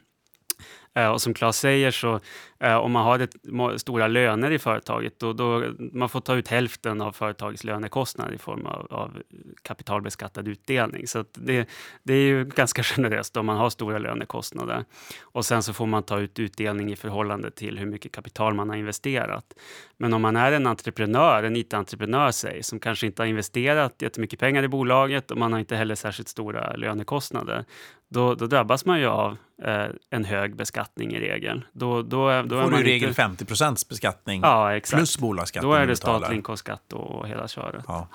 Eh, 0.94 1.08
och 1.08 1.22
som 1.22 1.34
Claes 1.34 1.58
säger, 1.58 1.90
så 1.90 2.20
eh, 2.60 2.76
om 2.76 2.92
man 2.92 3.04
har 3.04 3.18
det, 3.18 3.78
stora 3.78 4.08
löner 4.08 4.50
i 4.50 4.58
företaget, 4.58 5.18
då, 5.18 5.32
då 5.32 5.64
man 5.78 6.08
får 6.08 6.20
ta 6.20 6.34
ut 6.34 6.48
hälften 6.48 7.00
av 7.00 7.12
företagets 7.12 7.64
lönekostnader 7.64 8.32
i 8.32 8.38
form 8.38 8.66
av, 8.66 8.86
av 8.90 9.22
kapitalbeskattad 9.62 10.48
utdelning. 10.48 11.06
Så 11.06 11.24
det, 11.32 11.68
det, 12.02 12.14
är 12.14 12.26
ju 12.26 12.44
ganska 12.44 12.82
generöst 12.96 13.36
om 13.36 13.46
man 13.46 13.56
har 13.56 13.70
stora 13.70 13.98
lönekostnader. 13.98 14.84
Och 15.22 15.44
sen 15.44 15.62
så 15.62 15.72
får 15.72 15.86
man 15.86 16.02
ta 16.02 16.20
ut 16.20 16.38
utdelning 16.38 16.92
i 16.92 16.96
förhållande 16.96 17.50
till 17.50 17.78
hur 17.78 17.86
mycket 17.86 18.12
kapital 18.12 18.54
man 18.54 18.68
har 18.68 18.76
investerat. 18.76 19.54
Men 19.96 20.14
om 20.14 20.22
man 20.22 20.36
är 20.36 20.52
en 20.52 20.66
entreprenör, 20.66 21.42
en 21.42 21.56
IT-entreprenör 21.56 22.30
säg, 22.30 22.62
som 22.62 22.78
kanske 22.78 23.06
inte 23.06 23.22
har 23.22 23.26
investerat 23.26 24.02
jättemycket 24.02 24.40
pengar 24.40 24.62
i 24.62 24.68
bolaget 24.68 25.30
och 25.30 25.38
man 25.38 25.52
har 25.52 25.60
inte 25.60 25.76
heller 25.76 25.94
särskilt 25.94 26.28
stora 26.28 26.76
lönekostnader, 26.76 27.64
då, 28.08 28.34
då 28.34 28.46
drabbas 28.46 28.84
man 28.84 29.00
ju 29.00 29.06
av 29.06 29.36
eh, 29.62 29.86
en 30.10 30.24
hög 30.24 30.56
beskattning 30.56 30.83
i 30.96 31.20
regel. 31.20 31.64
Då, 31.72 32.02
då, 32.02 32.42
då 32.42 32.62
får 32.62 32.70
du 32.70 32.80
i 32.80 32.84
regel 32.84 33.08
inte... 33.08 33.44
50% 33.44 33.88
beskattning 33.88 34.40
ja, 34.42 34.80
plus 34.90 35.18
bolagsskatt. 35.18 35.62
Då 35.62 35.74
är 35.74 35.86
det 35.86 35.96
statlig 35.96 36.36
inkomstskatt 36.36 36.92
och 36.92 37.28
hela 37.28 37.48
köret. 37.48 37.84
Ja. 37.88 38.08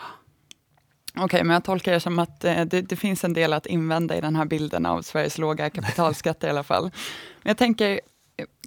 Okej, 1.12 1.24
okay, 1.24 1.44
men 1.44 1.54
jag 1.54 1.64
tolkar 1.64 1.92
det 1.92 2.00
som 2.00 2.20
att 2.20 2.44
eh, 2.44 2.66
det, 2.66 2.82
det, 2.82 2.96
finns 2.96 3.24
en 3.24 3.34
del 3.34 3.54
att 3.54 3.66
invända 3.66 4.18
i 4.18 4.22
den 4.22 4.36
här 4.36 4.46
bilden 4.46 4.86
av 4.86 5.02
Sveriges 5.02 5.38
låga 5.38 5.70
kapitalskatter 5.70 6.48
i 6.48 6.52
alla 6.52 6.64
fall. 6.64 6.84
Men 6.84 7.50
jag 7.50 7.58
tänker, 7.58 8.00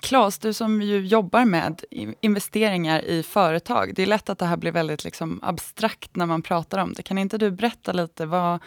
Claes, 0.02 0.38
du 0.38 0.52
som 0.52 0.83
ju 0.83 1.07
jobbar 1.07 1.45
med 1.45 1.85
investeringar 2.21 3.05
i 3.05 3.23
företag, 3.23 3.93
det 3.95 4.02
är 4.02 4.07
lätt 4.07 4.31
att 4.31 4.38
det 4.38 4.47
här 4.47 4.57
blir 4.57 4.73
väldigt 4.73 5.05
liksom 5.05 5.41
abstrakt 5.43 6.17
när 6.17 6.26
man 6.26 6.43
pratar 6.43 6.79
om 6.79 6.93
det. 6.93 7.02
Kan 7.02 7.19
inte 7.19 7.38
du 7.38 7.50
berätta 7.50 7.93
lite, 7.93 8.26
vad, 8.26 8.61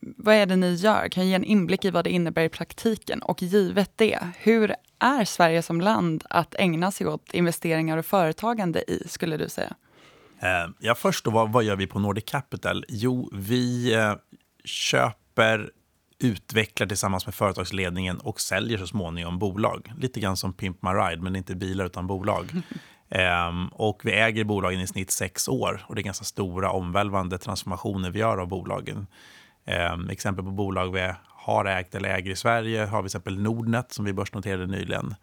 vad 0.00 0.34
är 0.34 0.46
det 0.46 0.56
ni 0.56 0.74
gör? 0.74 1.08
Kan 1.08 1.22
du 1.22 1.28
ge 1.28 1.34
en 1.34 1.44
inblick 1.44 1.84
i 1.84 1.90
vad 1.90 2.04
det 2.04 2.10
innebär 2.10 2.42
i 2.42 2.48
praktiken? 2.48 3.22
Och 3.22 3.42
givet 3.42 3.90
det, 3.96 4.18
hur 4.38 4.74
är 4.98 5.24
Sverige 5.24 5.62
som 5.62 5.80
land 5.80 6.24
att 6.30 6.54
ägna 6.54 6.90
sig 6.90 7.06
åt 7.06 7.34
investeringar 7.34 7.98
och 7.98 8.06
företagande 8.06 8.90
i, 8.90 9.08
skulle 9.08 9.36
du 9.36 9.48
säga? 9.48 9.74
Eh, 10.40 10.70
ja, 10.78 10.94
först 10.94 11.24
då, 11.24 11.30
vad, 11.30 11.52
vad 11.52 11.64
gör 11.64 11.76
vi 11.76 11.86
på 11.86 11.98
Nordic 11.98 12.24
Capital? 12.24 12.84
Jo, 12.88 13.30
vi 13.32 13.94
eh, 13.94 14.14
köper 14.64 15.70
utvecklar 16.18 16.86
tillsammans 16.86 17.26
med 17.26 17.34
företagsledningen 17.34 18.18
och 18.18 18.40
säljer 18.40 18.78
så 18.78 18.86
småningom 18.86 19.38
bolag. 19.38 19.92
Lite 19.98 20.20
grann 20.20 20.36
som 20.36 20.52
Pimp 20.52 20.82
My 20.82 20.90
Ride, 20.90 21.22
men 21.22 21.36
inte 21.36 21.54
bilar 21.54 21.84
utan 21.84 22.06
bolag. 22.06 22.52
Um, 23.48 23.68
och 23.72 24.00
vi 24.04 24.12
äger 24.12 24.44
bolagen 24.44 24.80
i 24.80 24.86
snitt 24.86 25.10
sex 25.10 25.48
år 25.48 25.84
och 25.86 25.94
det 25.94 26.00
är 26.00 26.04
ganska 26.04 26.24
stora 26.24 26.70
omvälvande 26.70 27.38
transformationer 27.38 28.10
vi 28.10 28.18
gör 28.18 28.38
av 28.38 28.48
bolagen. 28.48 29.06
Um, 29.92 30.10
exempel 30.10 30.44
på 30.44 30.50
bolag 30.50 30.92
vi 30.92 31.12
har 31.26 31.64
ägt 31.64 31.94
eller 31.94 32.08
äger 32.08 32.30
i 32.30 32.36
Sverige 32.36 32.86
har 32.86 33.02
vi 33.02 33.06
exempel 33.06 33.40
Nordnet 33.40 33.92
som 33.92 34.04
vi 34.04 34.12
börsnoterade 34.12 34.66
nyligen 34.66 35.14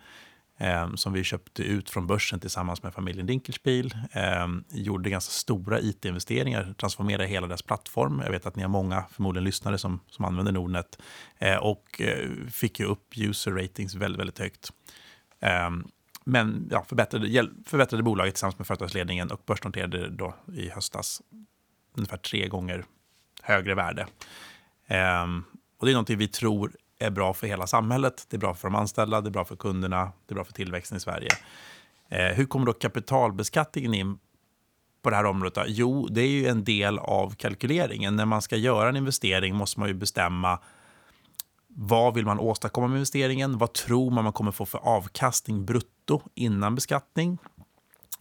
Ehm, 0.58 0.98
som 0.98 1.14
vi 1.14 1.24
köpte 1.24 1.64
ut 1.64 1.90
från 1.90 2.08
börsen 2.08 2.40
tillsammans 2.40 2.84
med 2.84 2.94
familjen 2.94 3.26
Dinkelspiel. 3.26 3.96
Eh, 4.12 4.48
gjorde 4.70 5.10
ganska 5.10 5.32
stora 5.32 5.80
it-investeringar, 5.80 6.74
transformerade 6.78 7.28
hela 7.28 7.48
deras 7.48 7.62
plattform. 7.62 8.22
Jag 8.26 8.32
vet 8.32 8.46
att 8.46 8.56
ni 8.56 8.62
har 8.62 8.70
många, 8.70 9.06
förmodligen 9.12 9.44
lyssnare, 9.44 9.78
som, 9.78 10.00
som 10.08 10.26
använder 10.26 10.52
Nordnet 10.52 11.02
eh, 11.38 11.58
och 11.58 12.02
eh, 12.02 12.30
fick 12.52 12.80
ju 12.80 12.86
upp 12.86 13.18
user 13.18 13.52
ratings 13.52 13.96
väldigt, 13.96 14.20
väldigt 14.20 14.40
högt. 14.40 14.72
Eh, 15.40 15.70
men 16.26 16.68
ja, 16.72 16.84
förbättrade, 16.84 17.50
förbättrade 17.66 18.04
bolaget 18.04 18.34
tillsammans 18.34 18.58
med 18.58 18.68
företagsledningen 18.68 19.32
och 19.32 19.42
börsnoterade 19.46 20.10
då 20.10 20.36
i 20.54 20.70
höstas 20.70 21.22
ungefär 21.94 22.18
tre 22.18 22.48
gånger 22.48 22.86
högre 23.42 23.76
värde. 23.76 24.08
Ehm, 24.88 25.44
och 25.78 25.86
det 25.86 25.92
är 25.92 25.94
någonting 25.94 26.18
vi 26.18 26.28
tror 26.28 26.72
är 27.06 27.10
bra 27.12 27.34
för 27.34 27.48
hela 27.48 27.68
samhället. 27.68 28.26
Det 28.30 28.38
är 28.38 28.40
bra 28.40 28.54
för 28.54 28.68
de 28.68 28.76
anställda, 28.76 29.22
det 29.22 29.30
är 29.30 29.32
bra 29.32 29.46
för 29.46 29.56
kunderna, 29.56 30.12
det 30.26 30.34
är 30.34 30.36
bra 30.36 30.44
för 30.44 30.54
tillväxten 30.54 30.98
i 30.98 31.00
Sverige. 31.00 31.30
Eh, 32.10 32.26
hur 32.26 32.46
kommer 32.46 32.66
då 32.66 32.74
kapitalbeskattningen 32.74 33.94
in 33.94 34.18
på 35.02 35.10
det 35.10 35.16
här 35.16 35.26
området? 35.26 35.56
Då? 35.56 35.64
Jo, 35.68 36.08
det 36.08 36.22
är 36.22 36.28
ju 36.28 36.48
en 36.48 36.64
del 36.64 37.00
av 37.00 37.36
kalkyleringen. 37.36 38.16
När 38.16 38.26
man 38.26 38.42
ska 38.42 38.56
göra 38.56 38.90
en 38.90 38.96
investering 38.96 39.56
måste 39.56 39.80
man 39.80 39.90
ju 39.90 39.96
bestämma 39.96 40.60
vad 41.68 42.14
vill 42.14 42.26
man 42.26 42.40
åstadkomma 42.40 42.88
med 42.88 42.96
investeringen? 42.96 43.58
Vad 43.58 43.74
tror 43.74 44.12
man 44.12 44.24
man 44.24 44.34
kommer 44.34 44.52
få 44.52 44.66
för 44.66 44.78
avkastning 44.78 45.66
brutto 45.66 46.22
innan 46.36 46.76
beskattning? 46.76 47.38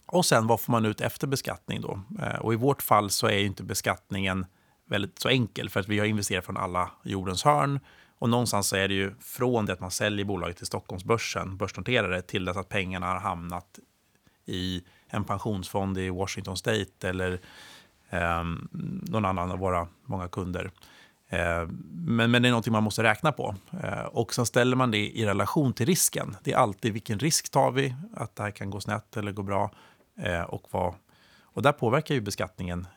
Och 0.05 0.25
sen 0.25 0.47
vad 0.47 0.61
får 0.61 0.71
man 0.71 0.85
ut 0.85 1.01
efter 1.01 1.27
beskattning 1.27 1.81
då? 1.81 1.99
Eh, 2.21 2.35
och 2.35 2.53
i 2.53 2.55
vårt 2.55 2.81
fall 2.81 3.09
så 3.09 3.27
är 3.27 3.39
inte 3.39 3.63
beskattningen 3.63 4.45
väldigt 4.89 5.19
så 5.19 5.29
enkel 5.29 5.69
för 5.69 5.79
att 5.79 5.87
vi 5.87 5.99
har 5.99 6.05
investerat 6.05 6.45
från 6.45 6.57
alla 6.57 6.91
jordens 7.03 7.43
hörn. 7.43 7.79
Och 8.17 8.29
någonstans 8.29 8.67
så 8.67 8.75
är 8.75 8.87
det 8.87 8.93
ju 8.93 9.13
från 9.19 9.65
det 9.65 9.73
att 9.73 9.79
man 9.79 9.91
säljer 9.91 10.25
bolaget 10.25 10.57
till 10.57 10.65
Stockholmsbörsen, 10.65 11.57
börsnoterade, 11.57 12.21
till 12.21 12.45
dess 12.45 12.57
att 12.57 12.69
pengarna 12.69 13.05
har 13.05 13.19
hamnat 13.19 13.79
i 14.45 14.83
en 15.07 15.23
pensionsfond 15.23 15.97
i 15.97 16.09
Washington 16.09 16.57
State 16.57 17.09
eller 17.09 17.39
eh, 18.09 18.43
någon 19.01 19.25
annan 19.25 19.51
av 19.51 19.59
våra 19.59 19.87
många 20.05 20.27
kunder. 20.27 20.71
Eh, 21.29 21.67
men, 21.91 22.31
men 22.31 22.41
det 22.41 22.47
är 22.47 22.51
någonting 22.51 22.73
man 22.73 22.83
måste 22.83 23.03
räkna 23.03 23.31
på. 23.31 23.55
Eh, 23.83 24.05
och 24.05 24.33
sen 24.33 24.45
ställer 24.45 24.75
man 24.75 24.91
det 24.91 25.17
i 25.17 25.25
relation 25.25 25.73
till 25.73 25.85
risken. 25.85 26.37
Det 26.43 26.53
är 26.53 26.57
alltid 26.57 26.93
vilken 26.93 27.19
risk 27.19 27.51
tar 27.51 27.71
vi, 27.71 27.95
att 28.13 28.35
det 28.35 28.43
här 28.43 28.51
kan 28.51 28.69
gå 28.69 28.81
snett 28.81 29.17
eller 29.17 29.31
gå 29.31 29.43
bra. 29.43 29.71
Eh, 30.17 30.41
och, 30.41 30.67
vad, 30.71 30.93
och 31.41 31.61
där 31.61 31.71
påverkar 31.71 32.15
ju 32.15 32.21
beskattningen 32.21 32.87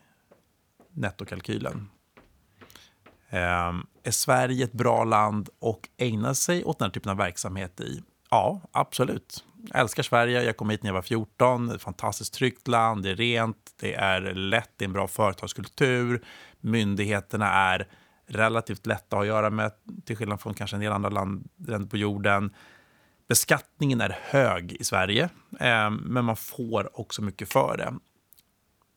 nettokalkylen. 0.92 1.90
Ehm, 3.30 3.86
är 4.02 4.10
Sverige 4.10 4.64
ett 4.64 4.72
bra 4.72 5.04
land 5.04 5.48
att 5.60 5.78
ägna 5.96 6.34
sig 6.34 6.64
åt 6.64 6.78
den 6.78 6.86
här 6.86 6.92
typen 6.92 7.10
av 7.10 7.16
verksamhet 7.16 7.80
i? 7.80 8.02
Ja, 8.30 8.60
absolut. 8.72 9.44
Jag 9.68 9.80
älskar 9.80 10.02
Sverige. 10.02 10.42
Jag 10.42 10.56
kom 10.56 10.70
hit 10.70 10.82
när 10.82 10.88
jag 10.88 10.94
var 10.94 11.02
14. 11.02 11.66
Det 11.66 11.72
är 11.72 11.76
Ett 11.76 11.82
fantastiskt 11.82 12.34
tryggt 12.34 12.68
land. 12.68 13.02
Det 13.02 13.10
är 13.10 13.16
rent, 13.16 13.56
det 13.80 13.94
är 13.94 14.20
lätt, 14.20 14.70
det 14.76 14.84
är 14.84 14.86
en 14.86 14.92
bra 14.92 15.08
företagskultur. 15.08 16.24
Myndigheterna 16.60 17.52
är 17.52 17.88
relativt 18.26 18.86
lätta 18.86 19.18
att 19.18 19.26
göra 19.26 19.50
med, 19.50 19.72
till 20.04 20.16
skillnad 20.16 20.40
från 20.40 20.54
kanske 20.54 20.76
en 20.76 20.80
del 20.80 20.92
andra 20.92 21.08
länder 21.08 21.88
på 21.90 21.96
jorden. 21.96 22.54
Beskattningen 23.28 24.00
är 24.00 24.18
hög 24.22 24.72
i 24.72 24.84
Sverige, 24.84 25.28
eh, 25.60 25.90
men 25.90 26.24
man 26.24 26.36
får 26.36 27.00
också 27.00 27.22
mycket 27.22 27.52
för 27.52 27.76
det. 27.76 27.94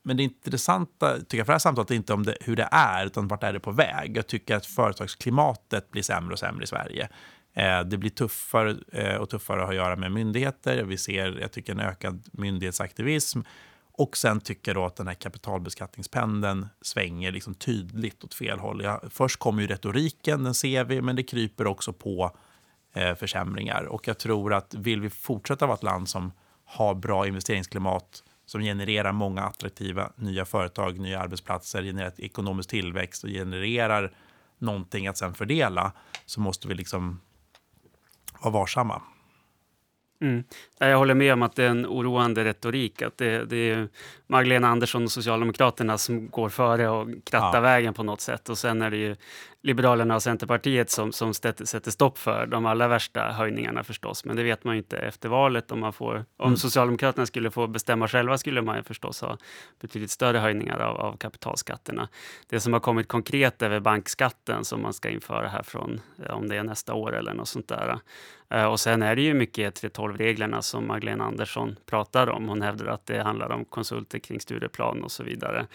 Men 0.02 0.16
det 0.16 0.22
intressanta 0.22 1.18
tycker 1.18 1.36
jag, 1.36 1.46
för 1.46 1.52
det 1.52 1.54
här 1.54 1.58
samtalet 1.58 1.90
är 1.90 1.94
inte 1.94 2.12
om 2.12 2.22
det, 2.22 2.36
hur 2.40 2.56
det 2.56 2.68
är, 2.72 3.06
utan 3.06 3.28
vart 3.28 3.42
är 3.42 3.52
det 3.52 3.60
på 3.60 3.70
väg. 3.70 4.16
Jag 4.16 4.26
tycker 4.26 4.56
att 4.56 4.66
företagsklimatet 4.66 5.90
blir 5.90 6.02
sämre 6.02 6.32
och 6.32 6.38
sämre 6.38 6.64
i 6.64 6.66
Sverige. 6.66 7.08
Eh, 7.54 7.80
det 7.80 7.96
blir 7.96 8.10
tuffare 8.10 8.76
eh, 8.92 9.16
och 9.16 9.30
tuffare 9.30 9.60
att 9.60 9.66
ha 9.66 9.70
att 9.70 9.76
göra 9.76 9.96
med 9.96 10.12
myndigheter. 10.12 10.84
Vi 10.84 10.98
ser, 10.98 11.38
jag 11.40 11.52
tycker, 11.52 11.72
en 11.72 11.80
ökad 11.80 12.28
myndighetsaktivism. 12.32 13.40
Och 13.92 14.16
sen 14.16 14.40
tycker 14.40 14.70
jag 14.70 14.76
då 14.76 14.86
att 14.86 14.96
den 14.96 15.06
här 15.06 15.14
kapitalbeskattningspendeln 15.14 16.66
svänger 16.80 17.32
liksom 17.32 17.54
tydligt 17.54 18.24
åt 18.24 18.34
fel 18.34 18.58
håll. 18.58 18.82
Ja, 18.84 19.02
först 19.10 19.38
kommer 19.38 19.62
ju 19.62 19.68
retoriken, 19.68 20.44
den 20.44 20.54
ser 20.54 20.84
vi, 20.84 21.02
men 21.02 21.16
det 21.16 21.22
kryper 21.22 21.66
också 21.66 21.92
på 21.92 22.36
eh, 22.94 23.14
försämringar. 23.14 23.84
Och 23.84 24.08
jag 24.08 24.18
tror 24.18 24.54
att 24.54 24.74
vill 24.74 25.00
vi 25.00 25.10
fortsätta 25.10 25.66
vara 25.66 25.76
ett 25.76 25.82
land 25.82 26.08
som 26.08 26.32
har 26.64 26.94
bra 26.94 27.26
investeringsklimat 27.26 28.22
som 28.52 28.62
genererar 28.62 29.12
många 29.12 29.42
attraktiva 29.42 30.12
nya 30.16 30.44
företag, 30.44 30.98
nya 30.98 31.20
arbetsplatser, 31.20 31.82
genererar 31.82 32.12
ekonomisk 32.16 32.70
tillväxt 32.70 33.24
och 33.24 33.30
genererar 33.30 34.12
någonting 34.58 35.06
att 35.06 35.18
sen 35.18 35.34
fördela, 35.34 35.92
så 36.26 36.40
måste 36.40 36.68
vi 36.68 36.74
liksom 36.74 37.20
vara 38.40 38.52
varsamma. 38.52 39.02
Mm. 40.20 40.44
Jag 40.78 40.98
håller 40.98 41.14
med 41.14 41.32
om 41.32 41.42
att 41.42 41.56
det 41.56 41.64
är 41.64 41.68
en 41.68 41.86
oroande 41.86 42.44
retorik. 42.44 43.02
Att 43.02 43.18
det, 43.18 43.44
det 43.44 43.56
är 43.56 43.88
Magdalena 44.32 44.68
Andersson 44.68 45.04
och 45.04 45.10
Socialdemokraterna 45.10 45.98
som 45.98 46.28
går 46.30 46.48
före 46.48 46.88
och 46.88 47.08
krattar 47.24 47.54
ja. 47.54 47.60
vägen 47.60 47.94
på 47.94 48.02
något 48.02 48.20
sätt. 48.20 48.48
Och 48.48 48.58
sen 48.58 48.82
är 48.82 48.90
det 48.90 48.96
ju 48.96 49.16
Liberalerna 49.62 50.14
och 50.14 50.22
Centerpartiet 50.22 50.90
som, 50.90 51.12
som 51.12 51.34
sätter 51.34 51.90
stopp 51.90 52.18
för 52.18 52.46
de 52.46 52.66
allra 52.66 52.88
värsta 52.88 53.20
höjningarna 53.20 53.84
förstås. 53.84 54.24
Men 54.24 54.36
det 54.36 54.42
vet 54.42 54.64
man 54.64 54.74
ju 54.74 54.78
inte 54.78 54.98
efter 54.98 55.28
valet. 55.28 55.72
Om, 55.72 55.80
man 55.80 55.92
får, 55.92 56.24
om 56.36 56.46
mm. 56.46 56.56
Socialdemokraterna 56.56 57.26
skulle 57.26 57.50
få 57.50 57.66
bestämma 57.66 58.08
själva 58.08 58.38
skulle 58.38 58.62
man 58.62 58.76
ju 58.76 58.82
förstås 58.82 59.20
ha 59.20 59.38
betydligt 59.80 60.10
större 60.10 60.38
höjningar 60.38 60.78
av, 60.78 60.96
av 60.96 61.16
kapitalskatterna. 61.16 62.08
Det 62.48 62.60
som 62.60 62.72
har 62.72 62.80
kommit 62.80 63.08
konkret 63.08 63.62
är 63.62 63.80
bankskatten 63.80 64.64
som 64.64 64.82
man 64.82 64.92
ska 64.92 65.10
införa 65.10 65.48
här 65.48 65.62
från, 65.62 66.00
om 66.30 66.48
det 66.48 66.56
är 66.56 66.62
nästa 66.62 66.94
år 66.94 67.16
eller 67.16 67.34
något 67.34 67.48
sånt 67.48 67.68
där. 67.68 67.98
Eh, 68.52 68.64
och 68.64 68.80
sen 68.80 69.02
är 69.02 69.16
det 69.16 69.22
ju 69.22 69.34
mycket 69.34 69.82
3.12-reglerna 69.82 70.62
som 70.62 70.86
Magdalena 70.86 71.24
Andersson 71.24 71.76
pratar 71.86 72.30
om. 72.30 72.48
Hon 72.48 72.62
hävdar 72.62 72.86
att 72.86 73.06
det 73.06 73.22
handlar 73.22 73.52
om 73.52 73.64
konsulter 73.64 74.18
kring 74.22 74.40
studieplan 74.40 75.04
och 75.04 75.12
så 75.12 75.22
vidare. 75.22 75.66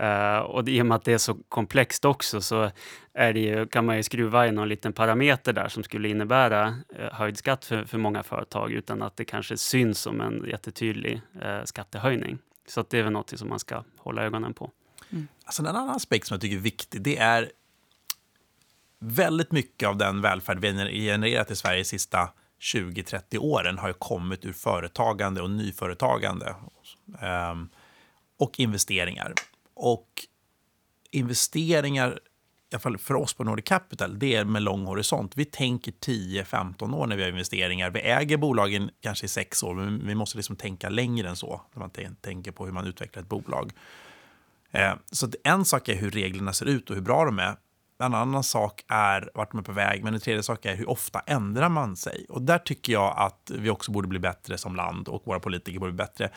Uh, 0.00 0.38
och 0.38 0.68
i 0.68 0.82
och 0.82 0.86
med 0.86 0.96
att 0.96 1.04
det 1.04 1.12
är 1.12 1.18
så 1.18 1.34
komplext 1.48 2.04
också 2.04 2.40
så 2.40 2.70
är 3.14 3.32
det 3.32 3.40
ju, 3.40 3.66
kan 3.66 3.86
man 3.86 3.96
ju 3.96 4.02
skruva 4.02 4.46
i 4.46 4.52
någon 4.52 4.68
liten 4.68 4.92
parameter 4.92 5.52
där 5.52 5.68
som 5.68 5.82
skulle 5.82 6.08
innebära 6.08 6.68
uh, 6.68 6.74
höjd 7.12 7.38
skatt 7.38 7.64
för, 7.64 7.84
för 7.84 7.98
många 7.98 8.22
företag 8.22 8.72
utan 8.72 9.02
att 9.02 9.16
det 9.16 9.24
kanske 9.24 9.56
syns 9.56 10.00
som 10.00 10.20
en 10.20 10.44
jättetydlig 10.48 11.20
uh, 11.44 11.64
skattehöjning. 11.64 12.38
Så 12.68 12.84
det 12.90 12.98
är 12.98 13.02
väl 13.02 13.12
något 13.12 13.38
som 13.38 13.48
man 13.48 13.58
ska 13.58 13.84
hålla 13.98 14.22
ögonen 14.22 14.54
på. 14.54 14.70
Mm. 15.10 15.28
Alltså 15.44 15.62
en 15.62 15.68
annan 15.68 15.90
aspekt 15.90 16.26
som 16.26 16.34
jag 16.34 16.40
tycker 16.40 16.56
är 16.56 16.60
viktig, 16.60 17.02
det 17.02 17.18
är 17.18 17.50
väldigt 18.98 19.52
mycket 19.52 19.88
av 19.88 19.96
den 19.96 20.20
välfärd 20.20 20.58
vi 20.58 20.68
har 20.68 20.88
genererat 20.88 21.50
i 21.50 21.56
Sverige 21.56 21.80
de 21.80 21.84
sista 21.84 22.28
20-30 22.60 23.38
åren 23.38 23.78
har 23.78 23.88
ju 23.88 23.94
kommit 23.94 24.44
ur 24.44 24.52
företagande 24.52 25.42
och 25.42 25.50
nyföretagande 25.50 26.54
um, 27.52 27.68
och 28.38 28.60
investeringar. 28.60 29.34
Och 29.74 30.08
investeringar, 31.10 32.10
i 32.70 32.74
alla 32.74 32.80
fall 32.80 32.98
för 32.98 33.14
oss 33.14 33.34
på 33.34 33.44
Nordic 33.44 33.64
Capital, 33.64 34.18
det 34.18 34.34
är 34.34 34.44
med 34.44 34.62
lång 34.62 34.84
horisont. 34.84 35.32
Vi 35.36 35.44
tänker 35.44 35.92
10-15 35.92 36.94
år 36.94 37.06
när 37.06 37.16
vi 37.16 37.22
har 37.22 37.30
investeringar. 37.30 37.90
Vi 37.90 38.00
äger 38.00 38.36
bolagen 38.36 38.90
kanske 39.00 39.26
i 39.26 39.28
sex 39.28 39.62
år, 39.62 39.74
men 39.74 40.06
vi 40.06 40.14
måste 40.14 40.36
liksom 40.36 40.56
tänka 40.56 40.88
längre 40.88 41.28
än 41.28 41.36
så 41.36 41.60
när 41.74 41.80
man 41.80 41.90
tänker 42.20 42.52
på 42.52 42.64
hur 42.64 42.72
man 42.72 42.86
utvecklar 42.86 43.22
ett 43.22 43.28
bolag. 43.28 43.72
Eh, 44.70 44.94
så 45.12 45.28
en 45.44 45.64
sak 45.64 45.88
är 45.88 45.94
hur 45.94 46.10
reglerna 46.10 46.52
ser 46.52 46.66
ut 46.66 46.90
och 46.90 46.96
hur 46.96 47.02
bra 47.02 47.24
de 47.24 47.38
är. 47.38 47.56
En 47.98 48.14
annan 48.14 48.42
sak 48.42 48.84
är 48.88 49.30
vart 49.34 49.52
man 49.52 49.60
är 49.60 49.64
på 49.64 49.72
väg, 49.72 50.04
men 50.04 50.14
en 50.14 50.20
tredje 50.20 50.42
sak 50.42 50.64
är 50.64 50.76
hur 50.76 50.90
ofta 50.90 51.20
ändrar 51.26 51.68
man 51.68 51.96
sig? 51.96 52.26
Och 52.28 52.42
där 52.42 52.58
tycker 52.58 52.92
jag 52.92 53.14
att 53.16 53.50
vi 53.54 53.70
också 53.70 53.92
borde 53.92 54.08
bli 54.08 54.18
bättre 54.18 54.58
som 54.58 54.76
land 54.76 55.08
och 55.08 55.22
våra 55.24 55.40
politiker 55.40 55.78
borde 55.78 55.92
bli 55.92 56.04
bättre. 56.04 56.30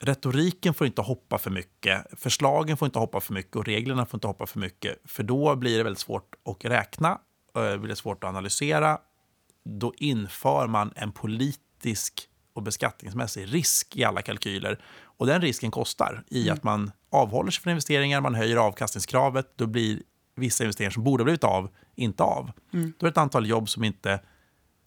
Retoriken 0.00 0.74
får 0.74 0.86
inte 0.86 1.02
hoppa 1.02 1.38
för 1.38 1.50
mycket, 1.50 2.06
förslagen 2.12 2.76
får 2.76 2.86
inte 2.86 2.98
hoppa 2.98 3.20
för 3.20 3.34
mycket 3.34 3.56
och 3.56 3.64
reglerna 3.64 4.06
får 4.06 4.16
inte 4.16 4.26
hoppa 4.26 4.46
för 4.46 4.58
mycket, 4.58 4.98
för 5.04 5.22
då 5.22 5.56
blir 5.56 5.78
det 5.78 5.84
väldigt 5.84 6.00
svårt 6.00 6.34
att 6.44 6.64
räkna, 6.64 7.18
det 7.54 7.78
blir 7.78 7.94
svårt 7.94 8.24
att 8.24 8.28
analysera. 8.28 8.98
Då 9.64 9.92
inför 9.96 10.66
man 10.66 10.92
en 10.96 11.12
politisk 11.12 12.28
och 12.52 12.62
beskattningsmässig 12.62 13.54
risk 13.54 13.96
i 13.96 14.04
alla 14.04 14.22
kalkyler. 14.22 14.84
Och 15.16 15.26
den 15.26 15.40
risken 15.40 15.70
kostar 15.70 16.24
i 16.28 16.42
mm. 16.42 16.54
att 16.54 16.62
man 16.62 16.92
avhåller 17.10 17.50
sig 17.50 17.62
från 17.62 17.70
investeringar, 17.70 18.20
man 18.20 18.34
höjer 18.34 18.56
avkastningskravet, 18.56 19.46
då 19.56 19.66
blir 19.66 20.02
vissa 20.36 20.64
investeringar 20.64 20.90
som 20.90 21.04
borde 21.04 21.22
ha 21.22 21.24
blivit 21.24 21.44
av, 21.44 21.70
inte 21.94 22.22
av. 22.22 22.52
Mm. 22.72 22.92
Då 22.98 23.06
är 23.06 23.10
det 23.10 23.12
ett 23.12 23.18
antal 23.18 23.46
jobb 23.46 23.68
som 23.68 23.84
inte 23.84 24.20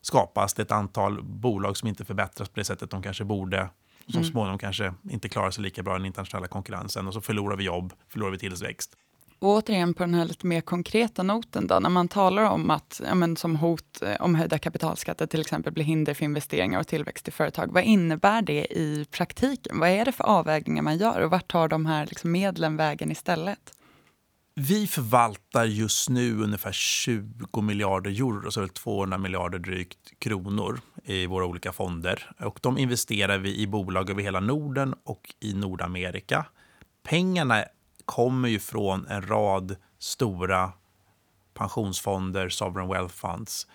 skapas, 0.01 0.53
det 0.53 0.61
är 0.61 0.65
ett 0.65 0.71
antal 0.71 1.23
bolag 1.23 1.77
som 1.77 1.87
inte 1.87 2.05
förbättras 2.05 2.49
på 2.49 2.59
det 2.59 2.63
sättet 2.63 2.89
de 2.89 3.01
kanske 3.01 3.23
borde, 3.23 3.69
som 4.07 4.19
mm. 4.19 4.31
småningom 4.31 4.59
kanske 4.59 4.93
inte 5.09 5.29
klarar 5.29 5.51
sig 5.51 5.63
lika 5.63 5.83
bra 5.83 5.95
i 5.95 5.97
den 5.97 6.05
internationella 6.05 6.47
konkurrensen 6.47 7.07
och 7.07 7.13
så 7.13 7.21
förlorar 7.21 7.55
vi 7.55 7.63
jobb, 7.63 7.93
förlorar 8.09 8.31
vi 8.31 8.37
tillväxt. 8.37 8.97
Och 9.39 9.49
återigen 9.49 9.93
på 9.93 10.03
den 10.03 10.13
här 10.13 10.25
lite 10.25 10.47
mer 10.47 10.61
konkreta 10.61 11.23
noten 11.23 11.67
då, 11.67 11.79
när 11.79 11.89
man 11.89 12.07
talar 12.07 12.43
om 12.43 12.69
att 12.69 13.01
ja, 13.05 13.15
men 13.15 13.37
som 13.37 13.55
hot 13.55 14.01
eh, 14.01 14.21
om 14.21 14.35
höjda 14.35 14.57
kapitalskatter 14.57 15.27
till 15.27 15.41
exempel 15.41 15.73
blir 15.73 15.83
hinder 15.83 16.13
för 16.13 16.25
investeringar 16.25 16.79
och 16.79 16.87
tillväxt 16.87 17.27
i 17.27 17.31
företag. 17.31 17.73
Vad 17.73 17.83
innebär 17.83 18.41
det 18.41 18.65
i 18.77 19.05
praktiken? 19.11 19.79
Vad 19.79 19.89
är 19.89 20.05
det 20.05 20.11
för 20.11 20.23
avvägningar 20.23 20.83
man 20.83 20.97
gör 20.97 21.21
och 21.21 21.31
vart 21.31 21.47
tar 21.47 21.67
de 21.67 21.85
här 21.85 22.05
liksom 22.05 22.31
medlen 22.31 22.77
vägen 22.77 23.11
istället? 23.11 23.76
Vi 24.59 24.87
förvaltar 24.87 25.65
just 25.65 26.09
nu 26.09 26.43
ungefär 26.43 26.71
20 26.71 27.61
miljarder 27.61 28.11
euro, 28.11 28.51
så 28.51 28.67
200 28.67 29.17
miljarder 29.17 29.59
drygt 29.59 30.19
kronor 30.19 30.79
i 31.03 31.25
våra 31.25 31.45
olika 31.45 31.71
fonder. 31.71 32.31
Och 32.39 32.59
de 32.61 32.77
investerar 32.77 33.37
vi 33.37 33.57
i 33.57 33.67
bolag 33.67 34.09
över 34.09 34.21
hela 34.23 34.39
Norden 34.39 34.95
och 35.03 35.33
i 35.39 35.53
Nordamerika. 35.53 36.45
Pengarna 37.03 37.65
kommer 38.05 38.49
ju 38.49 38.59
från 38.59 39.07
en 39.07 39.27
rad 39.27 39.75
stora 39.99 40.71
pensionsfonder, 41.53 42.49
sovereign 42.49 42.89
wealth 42.89 43.15
funds. 43.15 43.67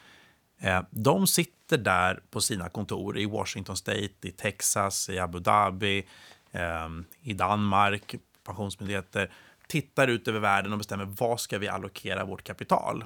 Eh, 0.61 0.83
de 0.91 1.27
sitter 1.27 1.79
där 1.79 2.23
på 2.31 2.41
sina 2.41 2.69
kontor 2.69 3.19
i 3.19 3.27
Washington 3.27 3.77
State, 3.77 4.13
i 4.23 4.31
Texas, 4.31 5.09
i 5.09 5.19
Abu 5.19 5.39
Dhabi, 5.39 6.07
eh, 6.53 6.89
i 7.23 7.33
Danmark, 7.33 8.15
pensionsmyndigheter 8.45 9.31
tittar 9.69 10.09
ut 10.09 10.29
över 10.29 10.41
världen 10.41 10.73
och 10.73 10.79
bestämmer 10.79 11.05
vad 11.05 11.41
ska 11.41 11.59
vi 11.59 11.69
allokera 11.69 12.25
vårt 12.25 12.45
kapital. 12.45 13.05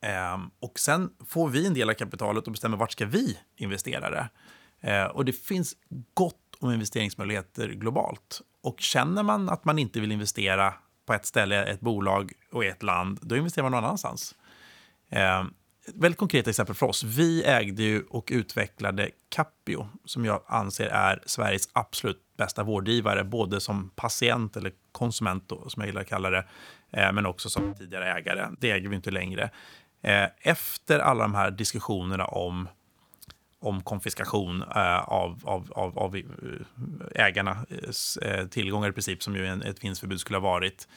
Ehm, 0.00 0.50
och 0.60 0.78
sen 0.78 1.10
får 1.28 1.48
vi 1.48 1.66
en 1.66 1.74
del 1.74 1.90
av 1.90 1.94
kapitalet 1.94 2.46
och 2.46 2.52
bestämmer 2.52 2.76
vart 2.76 2.92
ska 2.92 3.06
vi 3.06 3.38
investera 3.56 4.10
det. 4.10 4.28
Ehm, 4.80 5.10
och 5.10 5.24
det 5.24 5.32
finns 5.32 5.76
gott 6.14 6.36
om 6.60 6.70
investeringsmöjligheter 6.70 7.68
globalt. 7.68 8.40
Och 8.62 8.80
känner 8.80 9.22
man 9.22 9.48
att 9.48 9.64
man 9.64 9.78
inte 9.78 10.00
vill 10.00 10.12
investera 10.12 10.74
på 11.06 11.14
ett 11.14 11.26
ställe, 11.26 11.64
ett 11.64 11.80
bolag 11.80 12.32
och 12.52 12.64
ett 12.64 12.82
land, 12.82 13.18
då 13.22 13.36
investerar 13.36 13.62
man 13.62 13.72
någon 13.72 13.84
annanstans. 13.84 14.34
Ehm, 15.10 15.54
ett 15.88 15.94
väldigt 15.94 16.18
konkret 16.18 16.48
exempel 16.48 16.74
för 16.74 16.86
oss. 16.86 17.04
Vi 17.04 17.44
ägde 17.44 17.82
ju 17.82 18.02
och 18.02 18.28
utvecklade 18.32 19.10
Capio, 19.28 19.88
som 20.04 20.24
jag 20.24 20.42
anser 20.46 20.86
är 20.86 21.22
Sveriges 21.26 21.68
absolut 21.72 22.20
bästa 22.36 22.62
vårdgivare, 22.62 23.24
både 23.24 23.60
som 23.60 23.90
patient 23.96 24.56
eller 24.56 24.72
konsument, 24.92 25.48
då, 25.48 25.68
som 25.68 25.80
jag 25.80 25.86
gillar 25.86 26.00
att 26.00 26.08
kalla 26.08 26.30
det, 26.30 26.44
eh, 26.90 27.12
men 27.12 27.26
också 27.26 27.50
som 27.50 27.74
tidigare 27.74 28.12
ägare. 28.12 28.48
Det 28.60 28.70
äger 28.70 28.88
vi 28.88 28.96
inte 28.96 29.10
längre. 29.10 29.50
Eh, 30.02 30.26
efter 30.40 30.98
alla 30.98 31.22
de 31.22 31.34
här 31.34 31.50
diskussionerna 31.50 32.24
om 32.24 32.68
om 33.58 33.82
konfiskation 33.82 34.62
eh, 34.62 34.98
av, 34.98 35.40
av, 35.44 35.72
av, 35.72 35.98
av 35.98 36.22
ägarnas 37.14 38.18
tillgångar 38.50 38.88
i 38.88 38.92
princip, 38.92 39.22
som 39.22 39.36
ju 39.36 39.46
en, 39.46 39.62
ett 39.62 39.84
vinstförbud 39.84 40.20
skulle 40.20 40.36
ha 40.36 40.42
varit, 40.42 40.88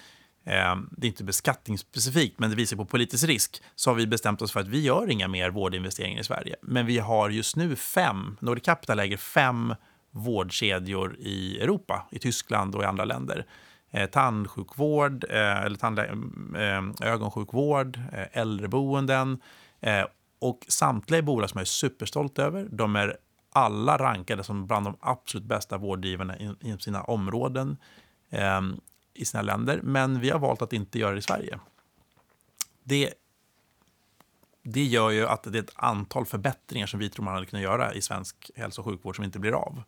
Ehm, 0.47 0.89
det 0.91 1.07
är 1.07 1.10
inte 1.10 1.23
beskattningsspecifikt, 1.23 2.39
men 2.39 2.49
det 2.49 2.55
visar 2.55 2.77
på 2.77 2.86
politisk 2.86 3.27
risk, 3.27 3.62
så 3.75 3.89
har 3.89 3.95
vi 3.95 4.07
bestämt 4.07 4.41
oss 4.41 4.51
för 4.51 4.60
att 4.60 4.67
vi 4.67 4.81
gör 4.81 5.10
inga 5.10 5.27
mer 5.27 5.49
vårdinvesteringar 5.49 6.21
i 6.21 6.23
Sverige. 6.23 6.55
Men 6.62 6.86
vi 6.86 6.99
har 6.99 7.29
just 7.29 7.55
nu 7.55 7.75
fem, 7.75 8.38
Nordic 8.39 8.63
Capital 8.63 8.99
äger 8.99 9.17
fem 9.17 9.75
vårdkedjor 10.12 11.15
i 11.19 11.60
Europa, 11.60 12.07
i 12.12 12.19
Tyskland 12.19 12.75
och 12.75 12.83
i 12.83 12.86
andra 12.86 13.05
länder. 13.05 13.45
Eh, 13.91 14.10
tandsjukvård, 14.10 15.23
eh, 15.29 15.62
eller 15.63 15.77
tandlä- 15.77 16.07
ehm, 16.57 16.95
eh, 17.01 17.12
ögonsjukvård, 17.12 17.99
eh, 18.13 18.41
äldreboenden. 18.41 19.39
Eh, 19.81 20.05
och 20.39 20.65
samtliga 20.67 21.21
bolag 21.21 21.49
som 21.49 21.57
jag 21.57 21.63
är 21.63 21.65
superstolt 21.65 22.39
över. 22.39 22.67
De 22.71 22.95
är 22.95 23.17
alla 23.53 23.97
rankade 23.97 24.43
som 24.43 24.67
bland 24.67 24.86
de 24.86 24.97
absolut 24.99 25.47
bästa 25.47 25.77
vårdgivarna 25.77 26.38
inom 26.38 26.79
sina 26.79 27.03
områden 27.03 27.77
eh, 28.29 28.62
i 29.17 29.25
sina 29.25 29.41
länder. 29.41 29.80
Men 29.84 30.19
vi 30.19 30.30
har 30.30 30.39
valt 30.39 30.62
att 30.62 30.73
inte 30.73 30.99
göra 30.99 31.12
det 31.12 31.19
i 31.19 31.21
Sverige. 31.21 31.60
Det 32.84 33.13
det 34.69 34.84
gör 34.84 35.10
ju 35.10 35.27
att 35.27 35.43
det 35.43 35.60
är 35.60 35.63
ett 35.63 35.73
antal 35.75 36.25
förbättringar 36.25 36.88
som 36.88 36.99
vi 36.99 37.10
tror 37.10 37.25
man 37.25 37.34
hade 37.34 37.45
kunnat 37.45 37.63
göra 37.63 37.93
i 37.93 38.01
svensk 38.01 38.51
hälso 38.56 38.82
och 38.82 38.86
sjukvård 38.86 39.15
som 39.15 39.25
inte 39.25 39.39
blir 39.39 39.51
av. 39.51 39.84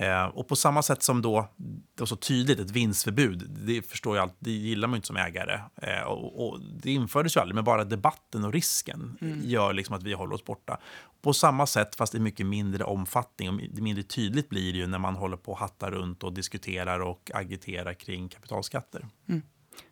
Eh, 0.00 0.24
och 0.24 0.48
på 0.48 0.56
samma 0.56 0.82
sätt 0.82 1.02
som 1.02 1.22
då, 1.22 1.48
det 1.94 2.00
var 2.00 2.06
så 2.06 2.16
tydligt, 2.16 2.60
ett 2.60 2.70
vinstförbud, 2.70 3.50
det 3.66 3.82
förstår 3.82 4.16
jag, 4.16 4.30
det 4.38 4.50
gillar 4.50 4.88
man 4.88 4.96
inte 4.96 5.06
som 5.06 5.16
ägare. 5.16 5.60
Eh, 5.82 6.02
och, 6.02 6.48
och, 6.48 6.60
det 6.82 6.92
infördes 6.92 7.36
ju 7.36 7.40
aldrig, 7.40 7.54
men 7.54 7.64
bara 7.64 7.84
debatten 7.84 8.44
och 8.44 8.52
risken 8.52 9.18
mm. 9.20 9.40
gör 9.44 9.72
liksom 9.72 9.96
att 9.96 10.02
vi 10.02 10.12
håller 10.12 10.34
oss 10.34 10.44
borta. 10.44 10.80
På 11.22 11.32
samma 11.32 11.66
sätt, 11.66 11.94
fast 11.94 12.14
i 12.14 12.20
mycket 12.20 12.46
mindre 12.46 12.84
omfattning, 12.84 13.48
och 13.48 13.54
mindre 13.54 14.02
tydligt 14.02 14.48
blir 14.48 14.72
det 14.72 14.78
ju 14.78 14.86
när 14.86 14.98
man 14.98 15.16
håller 15.16 15.36
på 15.36 15.52
att 15.52 15.58
hatta 15.58 15.90
runt 15.90 16.22
och 16.22 16.32
diskuterar 16.32 17.00
och 17.00 17.30
agiterar 17.34 17.94
kring 17.94 18.28
kapitalskatter. 18.28 19.06
Mm. 19.28 19.42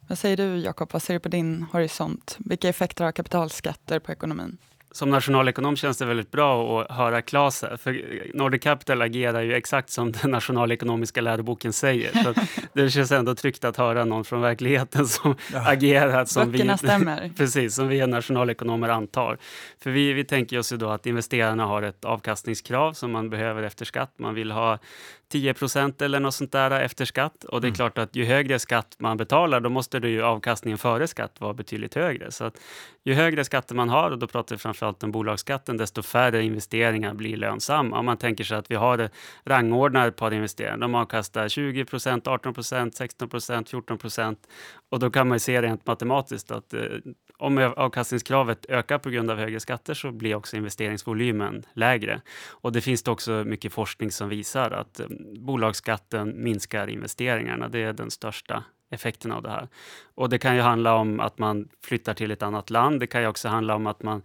Vad 0.00 0.18
säger 0.18 0.36
du, 0.36 0.56
Jakob? 0.56 0.92
Vad 0.92 1.02
ser 1.02 1.14
du 1.14 1.20
på 1.20 1.28
din 1.28 1.62
horisont? 1.72 2.36
Vilka 2.38 2.68
effekter 2.68 3.04
har 3.04 3.12
kapitalskatter 3.12 3.98
på 3.98 4.12
ekonomin? 4.12 4.58
Som 4.90 5.10
nationalekonom 5.10 5.76
känns 5.76 5.98
det 5.98 6.04
väldigt 6.04 6.30
bra 6.30 6.80
att 6.80 6.96
höra 6.96 7.22
Claes 7.22 7.62
här, 7.62 7.76
för 7.76 8.02
Nordic 8.34 8.62
Capital 8.62 9.02
agerar 9.02 9.42
ju 9.42 9.54
exakt 9.54 9.90
som 9.90 10.12
den 10.22 10.30
nationalekonomiska 10.30 11.20
läroboken 11.20 11.72
säger. 11.72 12.22
Så 12.22 12.34
det 12.72 12.90
känns 12.90 13.12
ändå 13.12 13.34
tryggt 13.34 13.64
att 13.64 13.76
höra 13.76 14.04
någon 14.04 14.24
från 14.24 14.40
verkligheten 14.40 15.06
som 15.06 15.34
ja. 15.52 15.70
agerar 15.70 16.24
som 16.24 16.52
Böckerna 16.52 16.72
vi, 16.72 16.78
stämmer. 16.78 17.30
precis, 17.36 17.74
som 17.74 17.88
vi 17.88 18.06
nationalekonomer 18.06 18.88
antar. 18.88 19.38
För 19.82 19.90
vi, 19.90 20.12
vi 20.12 20.24
tänker 20.24 20.58
oss 20.58 20.72
ju 20.72 20.76
då 20.76 20.90
att 20.90 21.06
investerarna 21.06 21.64
har 21.64 21.82
ett 21.82 22.04
avkastningskrav 22.04 22.92
som 22.92 23.12
man 23.12 23.30
behöver 23.30 23.62
efter 23.62 23.84
skatt. 23.84 24.12
Man 24.16 24.34
vill 24.34 24.50
ha 24.50 24.78
10% 25.32 26.02
eller 26.02 26.20
något 26.20 26.34
sånt 26.34 26.52
där 26.52 26.70
efter 26.70 27.04
skatt. 27.04 27.44
Och 27.44 27.60
det 27.60 27.66
är 27.66 27.68
mm. 27.68 27.76
klart 27.76 27.98
att 27.98 28.16
ju 28.16 28.24
högre 28.24 28.58
skatt 28.58 28.96
man 28.98 29.16
betalar, 29.16 29.60
då 29.60 29.70
måste 29.70 30.00
det 30.00 30.08
ju 30.08 30.22
avkastningen 30.22 30.78
före 30.78 31.06
skatt 31.06 31.40
vara 31.40 31.54
betydligt 31.54 31.94
högre. 31.94 32.30
Så 32.30 32.44
att 32.44 32.60
ju 33.04 33.14
högre 33.14 33.44
skatter 33.44 33.74
man 33.74 33.88
har, 33.88 34.10
och 34.10 34.18
då 34.18 34.26
pratar 34.26 34.56
vi 34.56 34.58
framförallt 34.58 35.02
om 35.02 35.12
bolagsskatten, 35.12 35.76
desto 35.76 36.02
färre 36.02 36.42
investeringar 36.42 37.14
blir 37.14 37.36
lönsamma. 37.36 37.98
Om 37.98 38.06
man 38.06 38.16
tänker 38.16 38.44
sig 38.44 38.58
att 38.58 38.70
vi 38.70 38.74
har 38.74 39.10
rangordnat 39.44 40.08
ett 40.08 40.16
par 40.16 40.32
investeringar. 40.34 40.76
De 40.76 40.94
avkastar 40.94 41.48
20% 41.48 42.22
18% 42.22 42.90
16% 42.90 43.70
14% 43.70 44.36
och 44.90 44.98
då 44.98 45.10
kan 45.10 45.28
man 45.28 45.40
se 45.40 45.62
rent 45.62 45.86
matematiskt 45.86 46.50
att 46.50 46.74
eh, 46.74 46.82
om 47.38 47.72
avkastningskravet 47.76 48.66
ökar 48.68 48.98
på 48.98 49.10
grund 49.10 49.30
av 49.30 49.38
högre 49.38 49.60
skatter 49.60 49.94
så 49.94 50.12
blir 50.12 50.34
också 50.34 50.56
investeringsvolymen 50.56 51.64
lägre. 51.72 52.20
Och 52.48 52.72
det 52.72 52.80
finns 52.80 53.02
det 53.02 53.10
också 53.10 53.30
mycket 53.30 53.72
forskning 53.72 54.10
som 54.10 54.28
visar 54.28 54.70
att 54.70 55.00
eh, 55.00 55.06
bolagsskatten 55.40 56.42
minskar 56.42 56.86
investeringarna. 56.86 57.68
Det 57.68 57.82
är 57.82 57.92
den 57.92 58.10
största 58.10 58.64
effekten 58.90 59.32
av 59.32 59.42
det 59.42 59.50
här. 59.50 59.68
Och 60.14 60.28
det 60.28 60.38
kan 60.38 60.56
ju 60.56 60.60
handla 60.60 60.94
om 60.94 61.20
att 61.20 61.38
man 61.38 61.68
flyttar 61.84 62.14
till 62.14 62.30
ett 62.30 62.42
annat 62.42 62.70
land. 62.70 63.00
Det 63.00 63.06
kan 63.06 63.20
ju 63.20 63.28
också 63.28 63.48
handla 63.48 63.74
om 63.74 63.86
att 63.86 64.02
man 64.02 64.22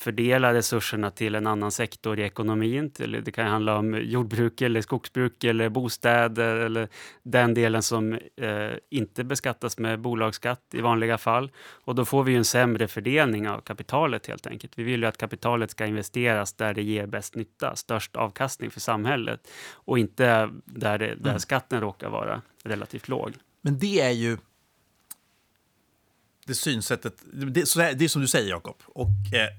fördela 0.00 0.54
resurserna 0.54 1.10
till 1.10 1.34
en 1.34 1.46
annan 1.46 1.72
sektor 1.72 2.18
i 2.18 2.22
ekonomin. 2.22 2.90
Det 3.24 3.32
kan 3.32 3.46
handla 3.46 3.78
om 3.78 3.94
jordbruk, 4.02 4.60
eller 4.60 4.80
skogsbruk 4.80 5.44
eller 5.44 5.68
bostäder 5.68 6.56
eller 6.56 6.88
den 7.22 7.54
delen 7.54 7.82
som 7.82 8.12
eh, 8.12 8.70
inte 8.90 9.24
beskattas 9.24 9.78
med 9.78 10.00
bolagsskatt 10.00 10.60
i 10.72 10.80
vanliga 10.80 11.18
fall. 11.18 11.50
Och 11.84 11.94
då 11.94 12.04
får 12.04 12.24
vi 12.24 12.34
en 12.34 12.44
sämre 12.44 12.88
fördelning 12.88 13.48
av 13.48 13.60
kapitalet 13.60 14.26
helt 14.26 14.46
enkelt. 14.46 14.78
Vi 14.78 14.82
vill 14.82 15.00
ju 15.00 15.06
att 15.06 15.18
kapitalet 15.18 15.70
ska 15.70 15.86
investeras 15.86 16.52
där 16.52 16.74
det 16.74 16.82
ger 16.82 17.06
bäst 17.06 17.34
nytta, 17.34 17.76
störst 17.76 18.16
avkastning 18.16 18.70
för 18.70 18.80
samhället 18.80 19.48
och 19.72 19.98
inte 19.98 20.50
där, 20.64 20.98
det, 20.98 21.14
där 21.14 21.30
mm. 21.30 21.38
skatten 21.38 21.80
råkar 21.80 22.10
vara 22.10 22.42
relativt 22.64 23.08
låg. 23.08 23.32
Men 23.62 23.78
det 23.78 24.00
är 24.00 24.10
ju 24.10 24.38
det 26.50 26.54
synsättet, 26.54 27.14
det, 27.32 27.66
så 27.66 27.78
det 27.78 28.02
är 28.02 28.08
som 28.08 28.22
du 28.22 28.28
säger 28.28 28.50
Jakob, 28.50 28.82
eh, 28.96 29.06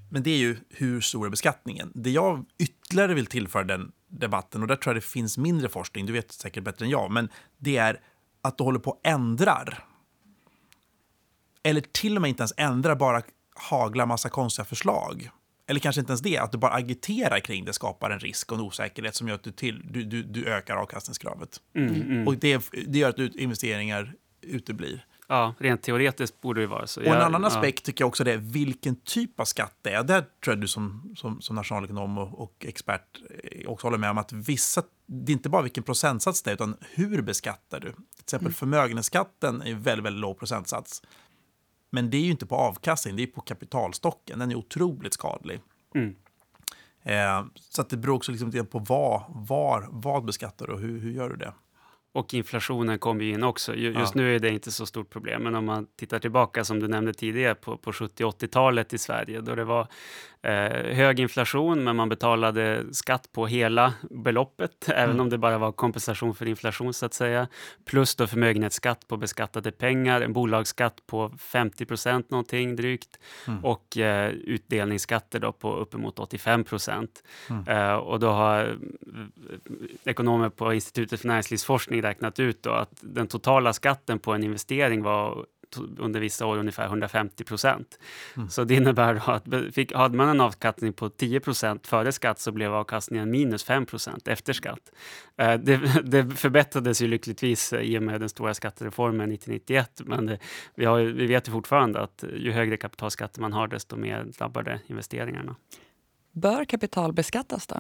men 0.10 0.24
det 0.24 0.30
är 0.30 0.38
ju 0.38 0.58
hur 0.70 1.02
stor 1.02 1.26
är 1.26 1.30
beskattningen? 1.30 1.92
Det 1.96 2.12
jag 2.12 2.46
ytterligare 2.60 3.14
vill 3.14 3.26
tillföra 3.26 3.64
den 3.64 3.92
debatten, 4.08 4.62
och 4.62 4.68
där 4.68 4.76
tror 4.76 4.96
jag 4.96 5.04
det 5.04 5.08
finns 5.08 5.38
mindre 5.38 5.70
forskning, 5.70 6.06
du 6.06 6.14
vet 6.14 6.32
säkert 6.32 6.64
bättre 6.64 6.86
än 6.86 6.92
jag, 6.92 7.12
men 7.12 7.30
det 7.58 7.78
är 7.78 8.00
att 8.42 8.58
du 8.58 8.64
håller 8.64 8.80
på 8.80 8.92
och 8.92 9.02
ändrar. 9.04 9.86
Eller 11.64 11.82
till 11.82 12.16
och 12.16 12.22
med 12.22 12.30
inte 12.30 12.42
ens 12.42 12.54
ändrar, 12.58 12.96
bara 12.96 13.22
haglar 13.56 14.06
massa 14.06 14.30
konstiga 14.30 14.66
förslag. 14.66 15.30
Eller 15.68 15.80
kanske 15.80 16.00
inte 16.00 16.12
ens 16.12 16.22
det, 16.22 16.38
att 16.38 16.52
du 16.52 16.58
bara 16.58 16.74
agiterar 16.74 17.40
kring 17.40 17.66
det 17.66 17.74
skapar 17.74 18.10
en 18.10 18.20
risk 18.20 18.52
och 18.52 18.58
en 18.58 18.64
osäkerhet 18.64 19.16
som 19.16 19.28
gör 19.28 19.36
att 19.36 19.44
du, 19.44 19.52
till, 19.52 19.82
du, 19.92 20.04
du, 20.04 20.24
du 20.24 20.46
ökar 20.46 20.76
avkastningskravet. 20.76 21.62
Mm, 21.76 21.96
mm. 21.96 22.28
Och 22.28 22.38
det, 22.38 22.72
det 22.88 23.00
gör 23.00 23.10
att 23.10 23.36
investeringar 23.36 24.14
uteblir. 24.42 25.06
Ja, 25.32 25.54
rent 25.60 25.82
teoretiskt 25.82 26.42
borde 26.42 26.62
det 26.62 26.68
vara 26.68 26.88
så. 26.88 27.02
Och 27.02 27.08
en 27.08 27.22
annan 27.22 27.46
aspekt 27.46 27.86
tycker 27.86 28.02
jag 28.02 28.08
också 28.08 28.24
det 28.24 28.34
är 28.34 28.38
vilken 28.38 28.96
typ 28.96 29.40
av 29.40 29.46
skatt 29.46 29.76
det 29.82 29.94
är. 29.94 30.04
Där 30.04 30.22
tror 30.22 30.56
jag 30.56 30.62
du 30.62 30.68
som, 30.68 31.14
som, 31.18 31.42
som 31.42 31.56
nationalekonom 31.56 32.18
och, 32.18 32.40
och, 32.40 32.66
expert 32.66 33.22
eh, 33.44 33.70
också 33.70 33.88
håller 33.88 33.98
med 33.98 34.10
om 34.10 34.18
att 34.18 34.34
vissa, 34.34 34.84
det 35.06 35.32
är 35.32 35.34
inte 35.34 35.50
bara 35.50 35.62
vilken 35.62 35.84
procentsats 35.84 36.42
det 36.42 36.52
är, 36.52 36.54
utan 36.54 36.76
hur 36.92 37.22
beskattar 37.22 37.80
du? 37.80 37.92
Till 37.92 38.04
exempel 38.20 38.46
mm. 38.46 38.54
förmögenhetsskatten 38.54 39.62
är 39.62 39.74
väldigt, 39.76 40.06
väldigt 40.06 40.22
låg 40.22 40.40
procentsats. 40.40 41.02
Men 41.90 42.10
det 42.10 42.18
är 42.18 42.22
ju 42.22 42.32
inte 42.32 42.46
på 42.46 42.56
avkastning, 42.56 43.16
det 43.16 43.24
är 43.24 43.28
på 43.28 43.42
kapitalstocken. 43.42 44.40
Den 44.40 44.52
är 44.52 44.56
otroligt 44.56 45.14
skadlig. 45.14 45.60
Mm. 45.96 46.16
Eh, 47.04 47.46
så 47.56 47.82
att 47.82 47.90
det 47.90 47.98
beror 47.98 48.16
också 48.16 48.32
liksom 48.32 48.66
på 48.66 48.80
vad, 48.80 49.24
var, 49.30 49.88
vad 49.92 50.26
beskattar 50.26 50.68
du 50.68 50.74
och 50.74 50.80
hur, 50.80 51.00
hur 51.00 51.12
gör 51.12 51.30
du 51.30 51.36
det? 51.36 51.54
Och 52.14 52.34
inflationen 52.34 53.00
kommer 53.00 53.24
ju 53.24 53.34
in 53.34 53.44
också. 53.44 53.76
Just 53.76 54.16
ja. 54.16 54.22
nu 54.22 54.36
är 54.36 54.40
det 54.40 54.50
inte 54.50 54.72
så 54.72 54.86
stort 54.86 55.10
problem, 55.10 55.44
men 55.44 55.56
om 55.56 55.66
man 55.66 55.88
tittar 55.96 56.20
tillbaka 56.20 56.64
som 56.64 56.80
du 56.80 56.88
nämnde 56.88 57.14
tidigare 57.14 57.56
på, 57.56 57.78
på 57.78 57.94
70 57.94 58.24
80-talet 58.24 58.94
i 58.94 58.98
Sverige 58.98 59.42
då 59.42 59.56
det 59.56 59.64
var 59.64 59.88
eh, 60.42 60.96
hög 60.96 61.20
inflation, 61.20 61.84
men 61.84 61.96
man 61.96 62.10
betalade 62.10 62.84
skatt 62.92 63.32
på 63.32 63.48
hela 63.48 63.94
beloppet, 64.10 64.88
mm. 64.88 65.04
även 65.04 65.20
om 65.20 65.30
det 65.30 65.38
bara 65.38 65.58
var 65.58 65.72
kompensation 65.72 66.36
för 66.36 66.48
inflation 66.48 66.94
så 66.94 67.06
att 67.06 67.14
säga. 67.14 67.48
Plus 67.86 68.16
då 68.16 68.28
förmögenhetsskatt 68.28 69.08
på 69.08 69.18
beskattade 69.18 69.72
pengar, 69.72 70.22
en 70.22 70.34
bolagsskatt 70.34 71.08
på 71.08 71.32
50 71.38 71.86
procent 71.86 72.30
någonting 72.30 72.76
drygt 72.76 73.20
mm. 73.48 73.66
och 73.66 73.98
eh, 73.98 74.30
utdelningsskatter 74.30 75.40
då 75.40 75.52
på 75.52 75.76
uppemot 75.76 76.20
85 76.20 76.64
procent. 76.64 77.24
Mm. 77.50 77.68
Eh, 77.68 77.94
och 77.94 78.20
då 78.20 78.30
har 78.30 78.66
eh, 78.66 78.76
ekonomer 80.06 80.50
på 80.50 80.74
Institutet 80.74 81.22
för 81.22 81.28
näringslivsforskning 81.28 82.01
räknat 82.02 82.40
ut 82.40 82.64
då 82.64 82.72
att 82.72 82.92
den 83.02 83.28
totala 83.28 83.74
skatten 83.74 84.20
på 84.20 84.34
en 84.34 84.44
investering 84.44 85.04
var 85.04 85.46
under 85.78 86.20
vissa 86.20 86.46
år 86.46 86.58
ungefär 86.58 86.86
150 86.86 87.44
procent. 87.44 88.00
Mm. 88.36 88.50
Så 88.50 88.64
det 88.64 88.74
innebär 88.74 89.30
att 89.30 89.74
fick, 89.74 89.94
hade 89.94 90.18
man 90.18 90.30
en 90.30 90.42
avkastning 90.42 90.94
på 90.94 91.10
10 91.10 91.40
procent 91.40 91.88
före 91.88 92.12
skatt 92.12 92.40
så 92.40 92.52
blev 92.52 92.74
avkastningen 92.74 93.32
minus 93.32 93.64
5 93.64 93.86
procent 93.86 94.28
efter 94.28 94.54
skatt. 94.54 94.92
Eh, 95.38 95.54
det, 95.54 95.78
det, 96.04 96.36
förbättrades 96.36 97.02
ju 97.02 97.08
lyckligtvis 97.08 97.74
i 97.74 97.98
och 97.98 98.04
med 98.04 98.20
den 98.20 98.30
stora 98.30 98.54
skattereformen 98.54 99.32
1991 99.32 100.02
men 100.06 100.26
det, 100.26 100.40
vi, 100.76 100.86
har, 100.86 101.00
vi 101.00 101.26
vet 101.26 101.48
ju 101.48 101.52
fortfarande 101.52 102.02
att 102.02 102.24
ju 102.34 102.52
högre 102.52 102.78
kapitalskatter 102.78 103.42
man 103.42 103.54
har 103.54 103.68
desto 103.68 103.96
mer 103.96 104.24
drabbar 104.24 104.64
det 104.64 104.80
investeringarna. 104.88 105.56
Bör 106.32 106.66
kapital 106.66 107.14
beskattas 107.14 107.68
då? 107.68 107.80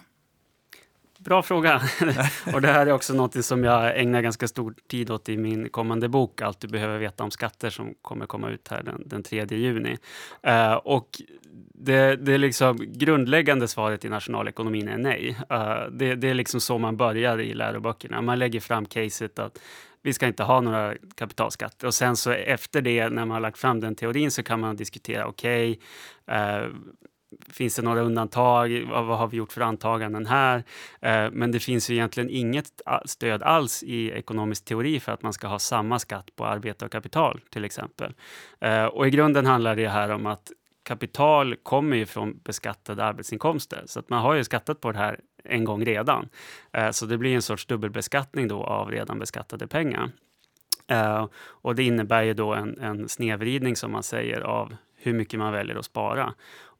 Bra 1.24 1.44
fråga. 1.44 1.82
och 2.54 2.62
det 2.62 2.68
här 2.68 2.88
är 2.88 2.92
också 2.92 3.14
något 3.14 3.46
som 3.46 3.64
jag 3.64 4.00
ägnar 4.00 4.22
ganska 4.22 4.48
stor 4.48 4.76
tid 4.88 5.12
åt 5.12 5.30
i 5.30 5.38
min 5.38 5.70
kommande 5.70 6.10
bok, 6.10 6.42
Allt 6.42 6.60
du 6.60 6.68
behöver 6.68 6.98
veta 6.98 7.24
om 7.24 7.32
skatter, 7.32 7.70
som 7.70 7.94
kommer 8.02 8.26
komma 8.26 8.50
ut 8.50 8.68
här 8.68 8.84
den, 8.84 9.04
den 9.06 9.24
3 9.24 9.46
juni. 9.50 9.98
Uh, 10.48 10.74
och 10.74 11.22
det, 11.74 12.16
det 12.16 12.34
är 12.34 12.38
liksom 12.38 12.78
grundläggande 12.88 13.68
svaret 13.68 14.06
i 14.06 14.10
nationalekonomin 14.10 14.88
är 14.88 14.98
nej. 14.98 15.38
Uh, 15.52 15.92
det, 15.92 16.16
det, 16.16 16.30
är 16.30 16.34
liksom 16.34 16.62
så 16.62 16.78
man 16.78 16.98
börjar 16.98 17.42
i 17.42 17.54
läroböckerna. 17.54 18.22
Man 18.22 18.40
lägger 18.40 18.60
fram 18.60 18.86
caset 18.86 19.40
att 19.40 19.60
vi 20.02 20.14
ska 20.14 20.28
inte 20.28 20.44
ha 20.44 20.62
några 20.62 20.96
kapitalskatter. 21.16 21.88
Och 21.88 21.94
sen 21.94 22.16
så 22.16 22.32
efter 22.32 22.82
det, 22.82 23.10
när 23.10 23.26
man 23.26 23.32
har 23.32 23.40
lagt 23.40 23.58
fram 23.58 23.80
den 23.80 23.96
teorin, 23.96 24.32
så 24.32 24.44
kan 24.44 24.60
man 24.60 24.76
diskutera, 24.76 25.26
okej, 25.26 25.80
okay, 26.26 26.64
uh, 26.64 26.68
finns 27.50 27.76
det 27.76 27.82
några 27.82 28.02
undantag? 28.02 28.88
Vad, 28.90 29.06
vad 29.06 29.18
har 29.18 29.28
vi 29.28 29.38
gjort 29.38 29.52
för 29.52 29.62
antaganden 29.62 30.26
här? 30.26 30.64
Eh, 31.02 31.32
men 31.32 31.52
det 31.52 31.60
finns 31.60 31.90
ju 31.90 31.94
egentligen 31.94 32.30
inget 32.30 32.66
stöd 33.06 33.44
alls 33.44 33.84
i 33.84 34.10
ekonomisk 34.12 34.66
teori 34.66 35.00
för 35.00 35.12
att 35.12 35.22
man 35.22 35.34
ska 35.34 35.48
ha 35.48 35.60
samma 35.60 36.00
skatt 36.00 36.36
på 36.36 36.46
arbete 36.46 36.86
och 36.86 36.92
kapital, 36.92 37.42
till 37.50 37.66
exempel. 37.66 38.14
Eh, 38.60 38.86
och 38.86 39.08
i 39.08 39.10
grunden 39.10 39.46
handlar 39.46 39.76
det 39.76 39.88
här 39.88 40.10
om 40.10 40.26
att 40.26 40.52
kapital 40.84 41.56
kommer 41.56 41.98
ju 41.98 42.06
från 42.06 42.40
beskattade 42.44 43.04
arbetsinkomster, 43.04 43.84
så 43.86 44.00
att 44.00 44.10
man 44.10 44.22
har 44.22 44.34
ju 44.34 44.44
skattat 44.44 44.82
på 44.82 44.92
det 44.92 44.98
här 44.98 45.20
en 45.44 45.64
gång 45.64 45.86
redan. 45.86 46.30
Eh, 46.74 46.92
så 46.92 47.06
det 47.06 47.18
blir 47.18 47.36
en 47.36 47.42
sorts 47.42 47.66
dubbelbeskattning 47.66 48.48
då 48.48 48.64
av 48.64 48.92
redan 48.92 49.20
beskattade 49.20 49.68
pengar. 49.68 50.12
Eh, 50.88 51.28
och 51.36 51.76
det 51.76 51.84
innebär 51.84 52.24
ju 52.24 52.34
då 52.34 52.54
en, 52.54 52.80
en 52.80 53.10
snedvridning 53.10 53.76
som 53.76 53.92
man 53.92 54.04
säger 54.04 54.42
av 54.42 54.76
hur 54.98 55.14
mycket 55.14 55.40
man 55.40 55.54
väljer 55.54 55.76
att 55.76 55.86
spara 55.86 56.34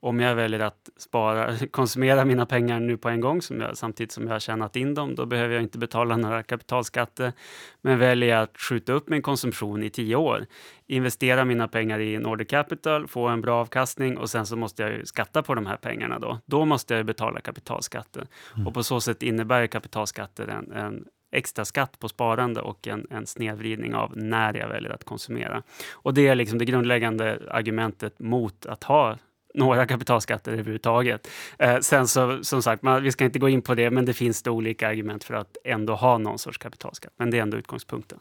om 0.04 0.20
jag 0.20 0.36
väljer 0.36 0.60
att 0.60 0.90
spara, 0.98 1.58
konsumera 1.72 2.26
mina 2.26 2.46
pengar 2.46 2.80
nu 2.80 2.98
på 2.98 3.10
en 3.10 3.22
gång 3.22 3.42
som 3.42 3.62
jag, 3.62 3.78
samtidigt 3.78 4.12
som 4.12 4.28
jag 4.28 4.34
har 4.34 4.40
tjänat 4.40 4.76
in 4.76 4.94
dem, 4.94 5.16
då 5.16 5.26
behöver 5.26 5.54
jag 5.54 5.64
inte 5.64 5.78
betala 5.78 6.18
några 6.18 6.44
kapitalskatter. 6.44 7.34
Men 7.82 8.00
väljer 8.00 8.30
jag 8.30 8.44
att 8.44 8.58
skjuta 8.58 8.94
upp 8.94 9.10
min 9.10 9.22
konsumtion 9.22 9.84
i 9.84 9.90
tio 9.90 10.16
år, 10.16 10.46
investera 10.88 11.46
mina 11.46 11.68
pengar 11.68 12.00
i 12.00 12.18
Nordic 12.18 12.48
Capital, 12.48 13.08
få 13.08 13.28
en 13.28 13.42
bra 13.42 13.62
avkastning 13.62 14.18
och 14.18 14.30
sen 14.30 14.46
så 14.46 14.56
måste 14.56 14.84
jag 14.84 15.08
skatta 15.08 15.44
på 15.44 15.56
de 15.56 15.66
här 15.66 15.78
pengarna 15.78 16.20
då. 16.20 16.40
Då 16.46 16.66
måste 16.66 16.94
jag 16.94 17.06
betala 17.06 17.42
kapitalskatter. 17.42 18.28
Mm. 18.56 18.68
Och 18.68 18.74
på 18.74 18.84
så 18.84 19.02
sätt 19.02 19.24
innebär 19.24 19.68
kapitalskatter 19.68 20.48
en, 20.48 20.72
en 20.72 21.06
extra 21.32 21.66
skatt 21.66 22.00
på 22.00 22.10
sparande 22.10 22.62
och 22.62 22.88
en, 22.88 23.08
en 23.10 23.28
snedvridning 23.28 23.96
av 23.96 24.18
när 24.18 24.54
jag 24.54 24.70
väljer 24.70 24.92
att 24.92 25.04
konsumera. 25.04 25.64
Och 25.92 26.14
det 26.14 26.28
är 26.28 26.36
liksom 26.36 26.58
det 26.58 26.66
grundläggande 26.66 27.40
argumentet 27.50 28.20
mot 28.20 28.66
att 28.66 28.84
ha 28.84 29.18
några 29.54 29.88
kapitalskatter 29.88 30.52
överhuvudtaget. 30.52 31.28
Eh, 31.60 31.80
sen 31.80 32.08
så, 32.08 32.44
som 32.44 32.62
sagt, 32.62 32.84
man, 32.84 33.04
vi 33.04 33.12
ska 33.12 33.26
inte 33.26 33.40
gå 33.40 33.50
in 33.50 33.62
på 33.62 33.76
det, 33.76 33.92
men 33.92 34.06
det 34.06 34.14
finns 34.14 34.44
det 34.44 34.50
olika 34.50 34.88
argument 34.88 35.24
för 35.24 35.34
att 35.34 35.58
ändå 35.64 35.96
ha 35.96 36.18
någon 36.18 36.40
sorts 36.40 36.58
kapitalskatt. 36.58 37.14
Men 37.18 37.32
det 37.32 37.38
är 37.38 37.42
ändå 37.42 37.58
utgångspunkten. 37.58 38.20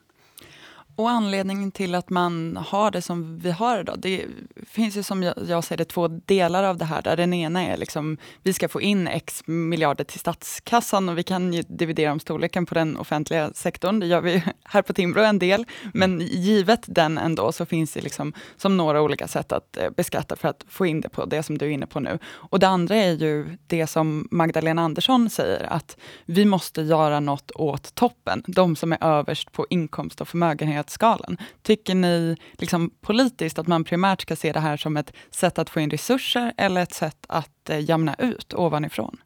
Och 1.00 1.10
anledningen 1.10 1.70
till 1.70 1.94
att 1.94 2.10
man 2.10 2.56
har 2.56 2.90
det 2.90 3.02
som 3.02 3.38
vi 3.38 3.50
har 3.50 3.80
idag, 3.80 3.98
det 3.98 4.26
finns 4.66 4.96
ju 4.96 5.02
som 5.02 5.22
jag, 5.22 5.34
jag 5.48 5.64
ser 5.64 5.76
det 5.76 5.84
två 5.84 6.08
delar 6.08 6.64
av 6.64 6.76
det 6.76 6.84
här. 6.84 7.02
Där 7.02 7.16
den 7.16 7.34
ena 7.34 7.62
är 7.62 7.76
liksom, 7.76 8.18
vi 8.42 8.52
ska 8.52 8.68
få 8.68 8.80
in 8.80 9.08
x 9.08 9.42
miljarder 9.46 10.04
till 10.04 10.20
statskassan 10.20 11.08
och 11.08 11.18
vi 11.18 11.22
kan 11.22 11.52
ju 11.52 11.62
dividera 11.62 12.12
om 12.12 12.20
storleken 12.20 12.66
på 12.66 12.74
den 12.74 12.96
offentliga 12.96 13.52
sektorn. 13.54 14.00
Det 14.00 14.06
gör 14.06 14.20
vi 14.20 14.44
här 14.64 14.82
på 14.82 14.92
Timbro 14.92 15.22
en 15.22 15.38
del. 15.38 15.66
Men 15.94 16.20
givet 16.20 16.84
den 16.86 17.18
ändå 17.18 17.52
så 17.52 17.66
finns 17.66 17.92
det 17.92 18.00
liksom 18.00 18.32
som 18.56 18.76
några 18.76 19.02
olika 19.02 19.28
sätt 19.28 19.52
att 19.52 19.76
eh, 19.76 19.90
beskatta 19.90 20.36
för 20.36 20.48
att 20.48 20.64
få 20.68 20.86
in 20.86 21.00
det 21.00 21.08
på 21.08 21.24
det 21.24 21.42
som 21.42 21.58
du 21.58 21.66
är 21.66 21.70
inne 21.70 21.86
på 21.86 22.00
nu. 22.00 22.18
Och 22.24 22.58
det 22.58 22.68
andra 22.68 22.96
är 22.96 23.12
ju 23.12 23.56
det 23.66 23.86
som 23.86 24.28
Magdalena 24.30 24.82
Andersson 24.82 25.30
säger, 25.30 25.72
att 25.72 25.96
vi 26.24 26.44
måste 26.44 26.82
göra 26.82 27.20
något 27.20 27.50
åt 27.54 27.94
toppen, 27.94 28.42
de 28.46 28.76
som 28.76 28.92
är 28.92 29.04
överst 29.04 29.52
på 29.52 29.66
inkomst 29.70 30.20
och 30.20 30.28
förmögenhet 30.28 30.89
skalan. 30.90 31.36
Tycker 31.62 31.94
ni 31.94 32.36
liksom, 32.52 32.90
politiskt 33.00 33.58
att 33.58 33.66
man 33.66 33.84
primärt 33.84 34.20
ska 34.20 34.36
se 34.36 34.52
det 34.52 34.60
här 34.60 34.76
som 34.76 34.96
ett 34.96 35.12
sätt 35.30 35.58
att 35.58 35.70
få 35.70 35.80
in 35.80 35.90
resurser 35.90 36.52
eller 36.56 36.82
ett 36.82 36.94
sätt 36.94 37.26
att 37.28 37.70
eh, 37.70 37.90
jämna 37.90 38.14
ut 38.14 38.54
ovanifrån? 38.54 39.16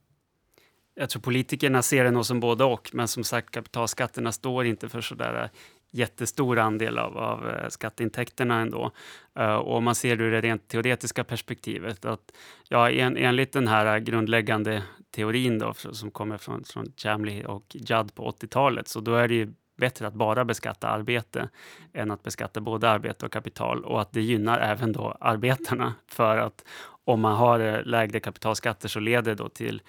Jag 0.95 1.11
tror 1.11 1.23
politikerna 1.23 1.83
ser 1.83 2.05
det 2.05 2.11
nog 2.11 2.27
som 2.27 2.41
både 2.41 2.65
och, 2.65 2.91
men 2.93 3.09
som 3.09 3.25
sagt 3.25 3.51
kapitalskatterna 3.51 4.33
står 4.33 4.67
inte 4.67 4.89
för 4.89 5.01
sådär 5.01 5.43
eh, 5.43 5.49
jättestor 5.95 6.59
andel 6.59 6.99
av, 6.99 7.19
av 7.19 7.49
eh, 7.51 7.69
skatteintäkterna 7.69 8.61
ändå. 8.61 8.91
Uh, 9.39 9.55
och 9.55 9.83
man 9.83 9.95
ser 9.95 10.17
det 10.17 10.25
ur 10.25 10.31
det 10.31 10.41
rent 10.41 10.69
teoretiska 10.69 11.25
perspektivet 11.25 12.05
att 12.05 12.33
ja, 12.69 12.91
en, 12.91 13.17
enligt 13.17 13.53
den 13.53 13.69
här 13.69 13.99
grundläggande 13.99 14.83
teorin 15.11 15.59
då, 15.59 15.75
som 15.75 16.11
kommer 16.11 16.39
från, 16.39 16.65
från 16.65 16.93
Chamley 16.97 17.45
och 17.45 17.65
Judd 17.73 18.15
på 18.15 18.31
80-talet, 18.31 18.89
så 18.89 19.01
då 19.01 19.15
är 19.15 19.29
det 19.29 19.35
ju 19.35 19.53
bättre 19.77 20.07
att 20.07 20.15
bara 20.15 20.45
beskatta 20.45 20.89
arbete 20.89 21.49
än 21.93 22.11
att 22.11 22.23
beskatta 22.23 22.61
både 22.61 22.91
arbete 22.91 23.27
och 23.27 23.33
kapital 23.33 23.85
och 23.85 24.01
att 24.01 24.13
det 24.13 24.23
gynnar 24.23 24.59
även 24.59 24.93
då 24.93 25.17
arbetarna 25.21 25.95
för 26.07 26.37
att 26.37 26.65
om 27.05 27.21
man 27.21 27.37
har 27.37 27.61
eh, 27.61 27.83
lägre 27.85 28.21
kapitalskatter 28.21 28.89
så 28.89 29.01
leder 29.01 29.35
det 29.35 29.51
till 29.55 29.83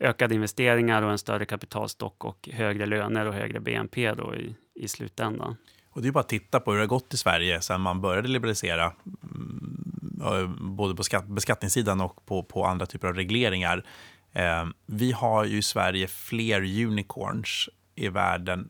ökade 0.00 0.34
investeringar 0.34 1.02
och 1.02 1.10
en 1.10 1.18
större 1.18 1.44
kapitalstock 1.44 2.24
och 2.24 2.48
högre 2.52 2.86
löner 2.86 3.26
och 3.26 3.34
högre 3.34 3.60
BNP 3.60 4.14
då 4.14 4.34
i, 4.34 4.54
i 4.74 4.88
slutändan. 4.88 5.56
Och 5.90 6.02
det 6.02 6.08
är 6.08 6.12
bara 6.12 6.20
att 6.20 6.28
titta 6.28 6.60
på 6.60 6.70
hur 6.70 6.78
det 6.78 6.82
har 6.82 6.88
gått 6.88 7.14
i 7.14 7.16
Sverige 7.16 7.60
sedan 7.60 7.80
man 7.80 8.00
började 8.00 8.28
liberalisera 8.28 8.92
mm, 9.22 10.76
både 10.76 10.94
på 10.94 11.02
skatt, 11.02 11.26
beskattningssidan 11.26 12.00
och 12.00 12.26
på, 12.26 12.42
på 12.42 12.64
andra 12.64 12.86
typer 12.86 13.08
av 13.08 13.14
regleringar. 13.14 13.84
Eh, 14.32 14.66
vi 14.86 15.12
har 15.12 15.44
ju 15.44 15.58
i 15.58 15.62
Sverige 15.62 16.06
fler 16.06 16.60
unicorns 16.86 17.68
i 17.94 18.08
världen 18.08 18.68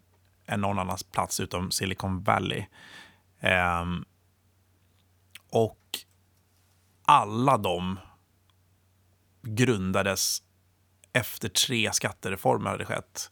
än 0.51 0.61
någon 0.61 0.79
annans 0.79 1.03
plats 1.03 1.41
utom 1.41 1.71
Silicon 1.71 2.23
Valley. 2.23 2.65
Um, 3.83 4.05
och 5.51 5.79
alla 7.05 7.59
de 7.59 7.99
grundades 9.43 10.43
efter 11.13 11.49
tre 11.49 11.93
skattereformer 11.93 12.71
hade 12.71 12.85
skett. 12.85 13.31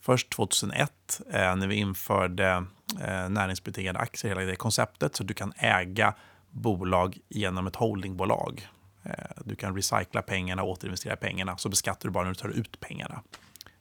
Först 0.00 0.30
2001 0.30 1.20
eh, 1.32 1.56
när 1.56 1.66
vi 1.66 1.74
införde 1.74 2.64
eh, 3.00 3.28
näringsbetingade 3.28 3.98
aktier, 3.98 4.30
hela 4.30 4.50
det 4.50 4.56
konceptet, 4.56 5.16
så 5.16 5.24
du 5.24 5.34
kan 5.34 5.52
äga 5.56 6.14
bolag 6.50 7.18
genom 7.28 7.66
ett 7.66 7.76
holdingbolag. 7.76 8.68
Eh, 9.02 9.12
du 9.44 9.56
kan 9.56 9.76
recycla 9.76 10.22
pengarna 10.22 10.62
och 10.62 10.70
återinvestera 10.70 11.16
pengarna, 11.16 11.58
så 11.58 11.68
beskattar 11.68 12.08
du 12.08 12.12
bara 12.12 12.24
när 12.24 12.30
du 12.30 12.34
tar 12.34 12.48
ut 12.48 12.80
pengarna. 12.80 13.22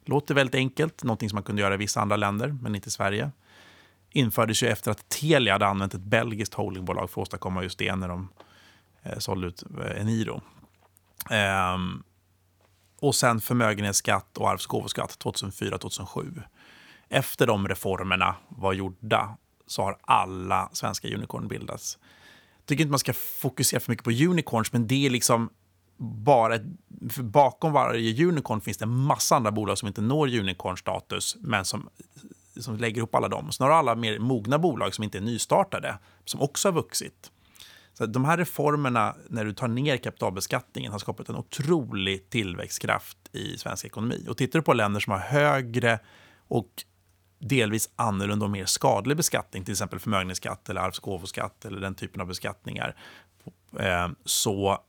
Låter 0.08 0.36
väldigt 0.36 0.56
enkelt, 0.56 1.04
någonting 1.04 1.30
som 1.30 1.36
man 1.36 1.44
kunde 1.44 1.62
göra 1.62 1.74
i 1.74 1.78
vissa 1.78 2.02
andra 2.02 2.16
länder, 2.16 2.58
men 2.62 2.76
inte 2.76 2.88
i 2.88 2.92
Sverige. 2.92 3.32
Infördes 4.10 4.64
ju 4.64 4.68
efter 4.68 4.92
att 4.92 5.10
Telia 5.10 5.54
hade 5.54 5.68
använt 5.68 5.94
ett 5.94 6.02
belgiskt 6.02 6.54
holdingbolag 6.54 7.10
för 7.10 7.22
att 7.22 7.28
åstadkomma 7.28 7.64
just 7.64 7.80
det 7.80 7.96
när 7.96 8.08
de 8.08 8.30
eh, 9.04 9.18
sålde 9.18 9.48
ut 9.48 9.64
eh, 9.84 10.02
Eniro. 10.02 10.42
Ehm, 11.30 12.04
och 13.00 13.16
sen 13.16 13.42
förmögenhetsskatt 13.42 14.38
och 14.38 14.50
arvs 14.50 14.66
och 14.66 14.72
gåvoskatt 14.72 15.24
2004-2007. 15.24 16.42
Efter 17.10 17.48
de 17.48 17.68
reformerna 17.68 18.36
var 18.50 18.74
gjorda 18.74 19.38
så 19.68 19.82
har 19.82 19.98
alla 20.02 20.70
svenska 20.74 21.08
unicorn 21.08 21.48
bildats. 21.48 21.98
Jag 22.58 22.66
tycker 22.66 22.82
inte 22.82 22.92
man 22.92 23.00
ska 23.00 23.14
fokusera 23.14 23.80
för 23.80 23.92
mycket 23.92 24.04
på 24.04 24.12
unicorns, 24.12 24.74
men 24.74 24.88
det 24.88 25.06
är 25.06 25.10
liksom 25.10 25.50
bara 25.98 26.56
ett, 26.56 26.64
bakom 27.18 27.74
varje 27.74 28.26
unicorn 28.26 28.62
finns 28.62 28.78
det 28.78 28.86
en 28.86 28.98
massa 28.98 29.36
andra 29.36 29.52
bolag 29.52 29.78
som 29.78 29.88
inte 29.88 30.02
når 30.02 30.28
unicorn-status, 30.40 31.38
men 31.40 31.66
som, 31.66 31.90
som 32.60 32.78
lägger 32.78 32.98
ihop 32.98 33.16
alla 33.16 33.28
dem. 33.28 33.52
Snarare 33.52 33.76
alla 33.76 33.96
mer 33.96 34.20
mogna 34.20 34.60
bolag 34.60 34.94
som 34.94 35.04
inte 35.04 35.18
är 35.18 35.22
nystartade, 35.22 35.98
som 36.26 36.42
också 36.42 36.68
har 36.68 36.74
vuxit. 36.74 37.32
Så 37.94 38.06
de 38.06 38.26
här 38.26 38.38
reformerna, 38.38 39.16
när 39.30 39.46
du 39.46 39.54
tar 39.54 39.68
ner 39.68 39.98
kapitalbeskattningen, 39.98 40.92
har 40.92 41.00
skapat 41.00 41.30
en 41.30 41.36
otrolig 41.36 42.30
tillväxtkraft 42.30 43.18
i 43.32 43.58
svensk 43.58 43.86
ekonomi. 43.86 44.26
Och 44.30 44.38
tittar 44.38 44.60
du 44.60 44.64
på 44.64 44.74
länder 44.74 45.00
som 45.00 45.12
har 45.12 45.20
högre 45.20 46.00
och 46.48 46.84
delvis 47.40 47.90
annorlunda 47.96 48.46
och 48.46 48.52
mer 48.52 48.66
skadlig 48.66 49.18
beskattning, 49.18 49.66
till 49.66 49.72
exempel 49.72 50.00
förmögenhetsskatt 50.00 50.70
eller 50.70 51.02
gåvoskatt 51.02 51.66
eller 51.66 51.80
den 51.80 51.96
typen 51.96 52.22
av 52.22 52.28
beskattningar, 52.28 52.96
eh, 53.80 54.10
så 54.26 54.84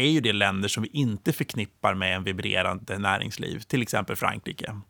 är 0.00 0.10
ju 0.10 0.20
det 0.20 0.32
länder 0.32 0.68
som 0.68 0.82
vi 0.82 0.88
inte 0.88 1.32
förknippar 1.32 1.94
med 1.94 2.16
en 2.16 2.24
vibrerande 2.24 2.98
näringsliv, 2.98 3.60
till 3.60 3.82
exempel 3.82 4.16
Frankrike, 4.16 4.80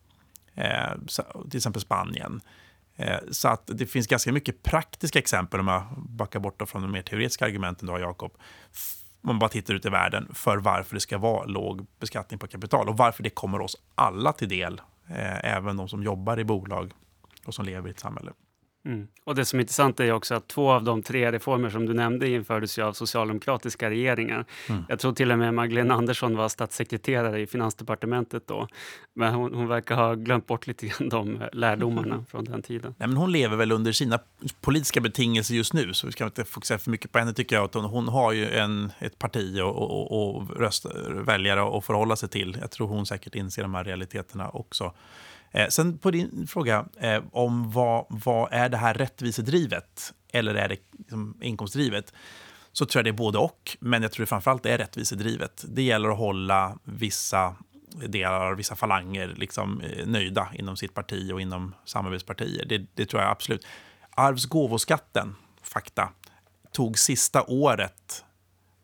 eh, 0.55 0.93
till 1.51 1.57
exempel 1.57 1.83
Spanien. 1.83 2.41
Eh, 2.97 3.19
så 3.31 3.49
att 3.49 3.63
det 3.67 3.87
finns 3.87 4.07
ganska 4.07 4.33
mycket 4.33 4.63
praktiska 4.63 5.19
exempel, 5.19 5.61
om 5.61 5.69
jag 5.69 5.83
backar 5.97 6.41
bort 6.41 6.63
från 6.69 6.83
de 6.83 6.93
mer 6.93 7.03
teoretiska 7.03 7.45
argumenten 7.45 7.87
du 7.87 7.93
har, 7.93 8.01
Jakob, 8.01 8.33
om 9.23 9.27
man 9.29 9.39
bara 9.39 9.51
tittar 9.51 9.75
ut 9.75 9.87
i 9.87 9.89
världen, 9.89 10.29
för 10.35 10.57
varför 10.57 10.95
det 10.95 11.01
ska 11.01 11.19
vara 11.19 11.45
låg 11.45 11.87
beskattning 12.01 12.39
på 12.39 12.47
kapital 12.47 12.89
och 12.89 12.97
varför 12.97 13.23
det 13.23 13.31
kommer 13.31 13.61
oss 13.61 13.77
alla 13.95 14.33
till 14.33 14.49
del, 14.49 14.81
eh, 15.09 15.45
även 15.55 15.77
de 15.77 15.89
som 15.89 16.03
jobbar 16.03 16.41
i 16.41 16.45
bolag 16.45 16.93
och 17.47 17.55
som 17.55 17.65
lever 17.65 17.89
i 17.89 17.91
ett 17.91 18.01
samhälle. 18.01 18.33
Mm. 18.85 19.09
Och 19.25 19.35
det 19.35 19.45
som 19.45 19.59
är 19.59 19.61
intressant 19.61 20.01
är 20.01 20.13
också 20.13 20.35
att 20.35 20.49
två 20.49 20.71
av 20.71 20.85
de 20.85 21.03
tre 21.03 21.33
reformer 21.33 21.71
som 21.71 21.87
du 21.87 21.95
nämnde 21.95 22.29
infördes 22.29 22.79
av 22.79 22.93
socialdemokratiska 22.93 23.91
regeringar. 23.91 24.45
Mm. 24.69 24.85
Jag 24.89 24.99
tror 24.99 25.13
till 25.13 25.33
och 25.33 25.39
med 25.39 25.55
Magdalena 25.55 25.95
Andersson 25.95 26.37
var 26.37 26.49
statssekreterare 26.49 27.41
i 27.41 27.47
finansdepartementet 27.47 28.47
då. 28.47 28.69
Men 29.15 29.35
hon, 29.35 29.55
hon 29.55 29.69
verkar 29.69 29.95
ha 29.95 30.15
glömt 30.15 30.47
bort 30.47 30.67
lite 30.67 30.87
grann 30.87 31.09
de 31.09 31.43
lärdomarna 31.53 32.15
mm. 32.15 32.27
från 32.31 32.45
den 32.45 32.63
tiden. 32.63 32.95
Nej, 32.99 33.09
men 33.09 33.17
hon 33.17 33.33
lever 33.33 33.57
väl 33.57 33.73
under 33.73 33.93
sina 33.93 34.19
politiska 34.61 35.01
betingelser 35.01 35.55
just 35.55 35.73
nu, 35.73 35.95
så 35.95 36.07
vi 36.07 36.13
ska 36.13 36.25
inte 36.25 36.45
fokusera 36.45 36.79
för 36.79 36.91
mycket 36.91 37.13
på 37.13 37.19
henne 37.19 37.33
tycker 37.33 37.57
jag. 37.57 37.71
Hon, 37.73 37.85
hon 37.85 38.09
har 38.09 38.33
ju 38.33 38.51
en, 38.51 38.93
ett 38.99 39.19
parti 39.19 39.61
och, 39.61 39.77
och, 39.77 40.37
och 40.37 40.57
röst, 40.57 40.87
väljare 41.09 41.79
att 41.79 41.85
förhålla 41.85 42.17
sig 42.17 42.29
till. 42.29 42.59
Jag 42.61 42.71
tror 42.71 42.87
hon 42.89 43.07
säkert 43.07 43.35
inser 43.35 43.63
de 43.63 43.75
här 43.75 43.85
realiteterna 43.85 44.49
också. 44.49 44.93
Eh, 45.51 45.69
sen 45.69 45.99
på 45.99 46.11
din 46.11 46.47
fråga 46.47 46.87
eh, 47.01 47.23
om 47.33 47.71
vad, 47.71 48.07
vad 48.09 48.53
är 48.53 48.69
det 48.69 48.77
här 48.77 48.95
rättvisedrivet 48.95 50.15
eller 50.33 50.55
är 50.55 50.69
det 50.69 50.77
liksom 50.99 51.39
inkomstdrivet? 51.41 52.13
Så 52.73 52.87
tror 52.87 52.99
jag 52.99 53.05
det 53.05 53.11
är 53.11 53.19
både 53.19 53.39
och, 53.39 53.77
men 53.81 54.03
jag 54.03 54.13
tror 54.13 54.23
det 54.23 54.29
framförallt 54.29 54.67
är 54.67 54.79
rättvisedrivet. 54.79 55.65
Det 55.69 55.83
gäller 55.83 56.09
att 56.09 56.19
hålla 56.19 56.79
vissa 56.85 57.55
delar, 58.07 58.55
vissa 58.55 58.77
falanger 58.77 59.35
liksom, 59.37 59.81
eh, 59.81 60.07
nöjda 60.07 60.49
inom 60.55 60.77
sitt 60.77 60.95
parti 60.95 61.33
och 61.33 61.41
inom 61.41 61.75
samarbetspartier. 61.85 62.67
Det, 62.67 62.87
det 62.95 63.07
tror 63.07 63.23
jag 63.23 63.31
absolut. 63.31 63.67
Arvs 64.11 64.47
gåvoskatten, 64.47 65.35
fakta, 65.63 66.09
tog 66.73 66.99
sista 66.99 67.43
året 67.43 68.25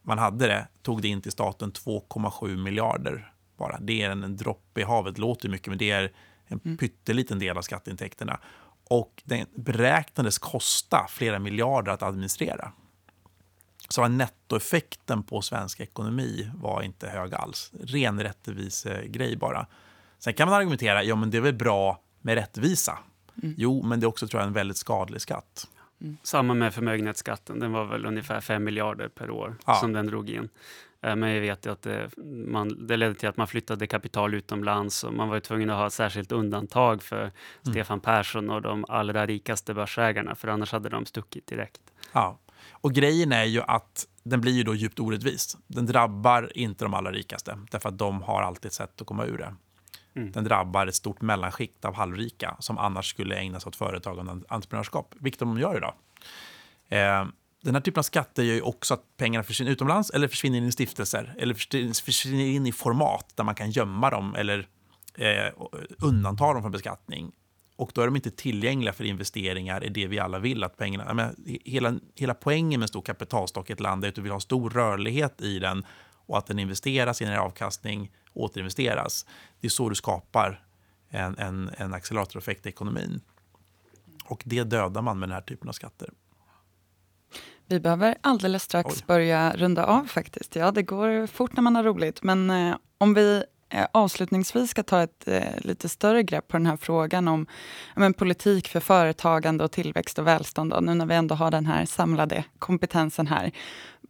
man 0.07 0.19
hade 0.19 0.47
det, 0.47 0.69
tog 0.83 1.03
det 1.03 1.09
in 1.09 1.23
till 1.23 1.33
staten 1.33 1.73
2,7 1.73 2.57
miljarder 2.57 3.33
bara. 3.57 3.79
Det 3.81 4.03
är 4.03 4.11
en, 4.11 4.25
en 4.25 4.37
droppe 4.37 4.81
i 4.81 4.85
havet, 4.85 5.15
det 5.15 5.21
låter 5.21 5.49
mycket, 5.49 5.69
men 5.69 5.79
det 5.79 5.91
är 5.91 6.13
en 6.47 6.61
mm. 6.65 6.77
pytteliten 6.77 7.39
del 7.39 7.59
av 7.59 7.63
skatteintäkterna. 7.63 8.41
Och 8.89 9.23
den 9.25 9.47
beräknades 9.55 10.39
kosta 10.39 11.07
flera 11.11 11.39
miljarder 11.39 11.93
att 11.93 12.03
administrera. 12.03 12.73
Så 13.89 14.09
nettoeffekten 14.09 15.23
på 15.23 15.43
svensk 15.43 15.81
ekonomi 15.81 16.51
var 16.55 16.83
inte 16.83 17.09
hög 17.09 17.35
alls. 17.35 17.73
Ren 17.81 18.23
rättvisegrej 18.23 19.37
bara. 19.37 19.67
Sen 20.19 20.35
kan 20.35 20.49
man 20.49 20.59
argumentera, 20.59 21.03
ja 21.03 21.17
men 21.17 21.31
det 21.31 21.37
är 21.37 21.41
väl 21.41 21.55
bra 21.55 22.01
med 22.21 22.35
rättvisa. 22.35 22.99
Mm. 23.43 23.55
Jo, 23.59 23.83
men 23.83 24.01
det 24.01 24.05
är 24.05 24.09
också 24.09 24.29
tror 24.29 24.41
jag 24.41 24.47
en 24.47 24.53
väldigt 24.53 24.77
skadlig 24.77 25.21
skatt. 25.21 25.69
Mm. 26.01 26.17
Samma 26.23 26.55
med 26.55 26.75
förmögenhetsskatten, 26.75 27.61
den 27.61 27.73
var 27.73 27.85
väl 27.85 28.07
ungefär 28.07 28.41
5 28.41 28.65
miljarder 28.65 29.09
per 29.09 29.31
år 29.31 29.57
ja. 29.67 29.75
som 29.75 29.93
den 29.93 30.07
drog 30.07 30.31
in. 30.31 30.49
Eh, 31.07 31.17
men 31.17 31.31
jag 31.31 31.41
vet 31.41 31.67
att 31.67 31.83
det, 31.83 32.11
man, 32.47 32.87
det 32.87 32.97
ledde 32.97 33.15
till 33.15 33.29
att 33.29 33.37
man 33.37 33.47
flyttade 33.47 33.87
kapital 33.87 34.35
utomlands 34.35 35.05
och 35.05 35.13
man 35.15 35.29
var 35.29 35.41
tvungen 35.41 35.71
att 35.71 35.77
ha 35.77 35.87
ett 35.87 35.93
särskilt 35.93 36.33
undantag 36.33 37.03
för 37.03 37.21
mm. 37.21 37.33
Stefan 37.63 38.01
Persson 38.01 38.51
och 38.51 38.63
de 38.63 38.85
allra 38.89 39.27
rikaste 39.27 39.75
börsägarna, 39.75 40.35
för 40.35 40.49
annars 40.49 40.73
hade 40.73 40.89
de 40.89 41.07
stuckit 41.07 41.47
direkt. 41.47 41.81
Ja, 42.13 42.39
och 42.71 42.93
grejen 42.93 43.33
är 43.33 43.45
ju 43.45 43.63
att 43.63 44.07
den 44.23 44.41
blir 44.41 44.53
ju 44.53 44.63
då 44.63 44.75
djupt 44.75 45.01
orättvis. 45.01 45.57
Den 45.67 45.87
drabbar 45.87 46.53
inte 46.55 46.85
de 46.85 46.95
allra 46.95 47.13
rikaste, 47.13 47.59
därför 47.71 47.89
att 47.89 47.99
de 47.99 48.23
har 48.23 48.43
alltid 48.43 48.67
ett 48.67 48.73
sätt 48.73 49.01
att 49.01 49.07
komma 49.07 49.25
ur 49.25 49.39
det. 49.39 49.55
Mm. 50.15 50.33
Den 50.33 50.45
drabbar 50.45 50.87
ett 50.87 50.95
stort 50.95 51.23
mellanskikt 51.23 51.85
av 51.85 51.95
halvrika 51.95 52.57
som 52.59 52.79
annars 52.79 53.11
skulle 53.11 53.37
ägna 53.37 53.61
sig 53.61 53.69
åt 53.69 53.77
företagande 53.77 54.33
och 54.33 54.39
entreprenörskap, 54.49 55.15
vilket 55.21 55.39
de 55.39 55.59
gör 55.59 55.77
idag. 55.77 55.95
Eh, 56.89 57.27
den 57.63 57.75
här 57.75 57.83
typen 57.83 57.99
av 57.99 58.03
skatter 58.03 58.43
gör 58.43 58.55
ju 58.55 58.63
också 58.63 58.95
att 58.95 59.17
pengarna 59.17 59.45
försvinner 59.45 59.73
utomlands 59.73 60.11
eller 60.11 60.29
försvinner 60.29 60.59
in 60.59 60.65
i 60.65 60.73
stiftelser 60.73 61.35
eller 61.39 61.55
försvinner 62.03 62.45
in 62.45 62.67
i 62.67 62.73
format 62.73 63.33
där 63.35 63.45
man 63.45 63.55
kan 63.55 63.71
gömma 63.71 64.11
dem 64.11 64.35
eller 64.35 64.69
eh, 65.15 65.53
undanta 65.99 66.53
dem 66.53 66.63
från 66.63 66.73
beskattning. 66.73 67.33
Och 67.77 67.91
då 67.95 68.01
är 68.01 68.07
de 68.07 68.17
inte 68.17 68.31
tillgängliga 68.31 68.93
för 68.93 69.05
investeringar 69.05 69.85
i 69.85 69.89
det 69.89 70.07
vi 70.07 70.19
alla 70.19 70.39
vill 70.39 70.65
att 70.65 70.77
pengarna... 70.77 71.15
Menar, 71.15 71.35
hela, 71.65 71.95
hela 72.15 72.35
poängen 72.35 72.81
med 72.81 72.89
stor 72.89 73.03
kapitalstock 73.03 73.71
i 73.71 73.73
ett 73.73 73.81
land 73.81 74.05
är 74.05 74.09
att 74.09 74.15
du 74.15 74.23
vill 74.23 74.33
ha 74.33 74.41
stor 74.41 74.71
rörlighet 74.71 75.41
i 75.41 75.59
den 75.59 75.87
och 76.27 76.39
att 76.39 76.47
den 76.47 76.59
investeras, 76.59 77.19
genererar 77.19 77.41
avkastning, 77.41 78.13
återinvesteras. 78.33 79.27
Det 79.61 79.67
är 79.67 79.71
så 79.71 79.89
du 79.89 79.95
skapar 79.95 80.65
en, 81.09 81.39
en, 81.39 81.71
en 81.77 81.95
acceleratoreffekt 81.95 82.67
i 82.67 82.69
ekonomin. 82.69 83.21
Och 84.25 84.43
det 84.45 84.65
dödar 84.65 85.03
man 85.03 85.19
med 85.19 85.29
den 85.29 85.35
här 85.35 85.43
typen 85.43 85.69
av 85.69 85.73
skatter. 85.73 86.11
Vi 87.69 87.81
behöver 87.81 88.15
alldeles 88.21 88.63
strax 88.63 88.95
Oj. 88.95 89.05
börja 89.07 89.53
runda 89.57 89.85
av 89.85 90.07
faktiskt. 90.07 90.57
Ja, 90.57 90.71
det 90.71 90.83
går 90.83 91.27
fort 91.27 91.57
när 91.57 91.63
man 91.63 91.77
har 91.77 91.83
roligt, 91.83 92.23
men 92.23 92.51
eh, 92.51 92.77
om 92.99 93.15
vi 93.15 93.45
eh, 93.69 93.87
avslutningsvis 93.93 94.71
ska 94.71 94.83
ta 94.83 95.03
ett 95.03 95.29
eh, 95.29 95.43
lite 95.59 95.89
större 95.89 96.23
grepp 96.23 96.49
på 96.49 96.57
den 96.57 96.67
här 96.67 96.77
frågan 96.77 97.29
om 97.29 97.47
men, 97.95 98.15
politik 98.15 98.69
för 98.69 98.81
företagande 98.81 99.65
och 99.65 99.73
tillväxt 99.73 100.19
och 100.19 100.27
välstånd, 100.27 100.71
då, 100.71 100.81
nu 100.81 100.95
när 100.95 101.07
vi 101.07 101.15
ändå 101.15 101.35
har 101.35 101.51
den 101.51 101.67
här 101.67 101.85
samlade 101.85 102.45
kompetensen 102.59 103.27
här. 103.27 103.53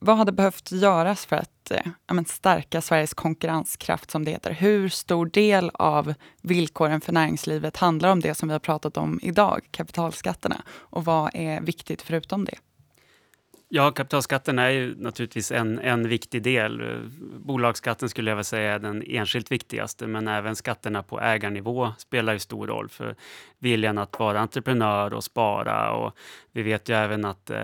Vad 0.01 0.17
hade 0.17 0.33
behövt 0.33 0.73
göras 0.73 1.27
för 1.27 1.37
att 1.37 1.71
eh, 1.71 1.87
men, 2.13 2.25
stärka 2.25 2.81
Sveriges 2.81 3.15
konkurrenskraft, 3.15 4.11
som 4.11 4.25
det 4.25 4.31
heter? 4.31 4.53
Hur 4.53 4.89
stor 4.89 5.27
del 5.27 5.71
av 5.75 6.15
villkoren 6.43 7.01
för 7.01 7.13
näringslivet 7.13 7.77
handlar 7.77 8.13
om 8.13 8.21
det 8.21 8.35
som 8.35 8.49
vi 8.49 8.53
har 8.53 8.61
pratat 8.61 8.97
om 8.97 9.21
idag, 9.23 9.61
kapitalskatterna? 9.71 10.63
Och 10.69 11.05
vad 11.05 11.31
är 11.35 11.61
viktigt 11.61 12.03
förutom 12.03 12.45
det? 12.45 12.55
Ja, 13.69 13.91
kapitalskatten 13.91 14.59
är 14.59 14.71
ju 14.71 14.95
naturligtvis 14.97 15.53
en, 15.53 15.79
en 15.79 16.09
viktig 16.09 16.43
del. 16.43 17.01
Bolagsskatten 17.39 18.09
skulle 18.09 18.31
jag 18.31 18.37
vilja 18.37 18.45
säga 18.45 18.75
är 18.75 18.79
den 18.79 19.03
enskilt 19.07 19.53
viktigaste, 19.53 20.07
men 20.07 20.29
även 20.29 20.57
skatterna 20.57 21.03
på 21.03 21.21
ägarnivå 21.21 21.93
spelar 21.99 22.33
ju 22.33 22.39
stor 22.39 22.67
roll 22.67 22.89
för 22.89 23.17
viljan 23.59 23.99
att 23.99 24.19
vara 24.19 24.41
entreprenör 24.41 25.15
och 25.15 25.25
spara. 25.25 25.93
Och 25.93 26.17
vi 26.53 26.63
vet 26.63 26.89
ju 26.89 26.95
även 26.95 27.25
att, 27.25 27.51
eh, 27.51 27.59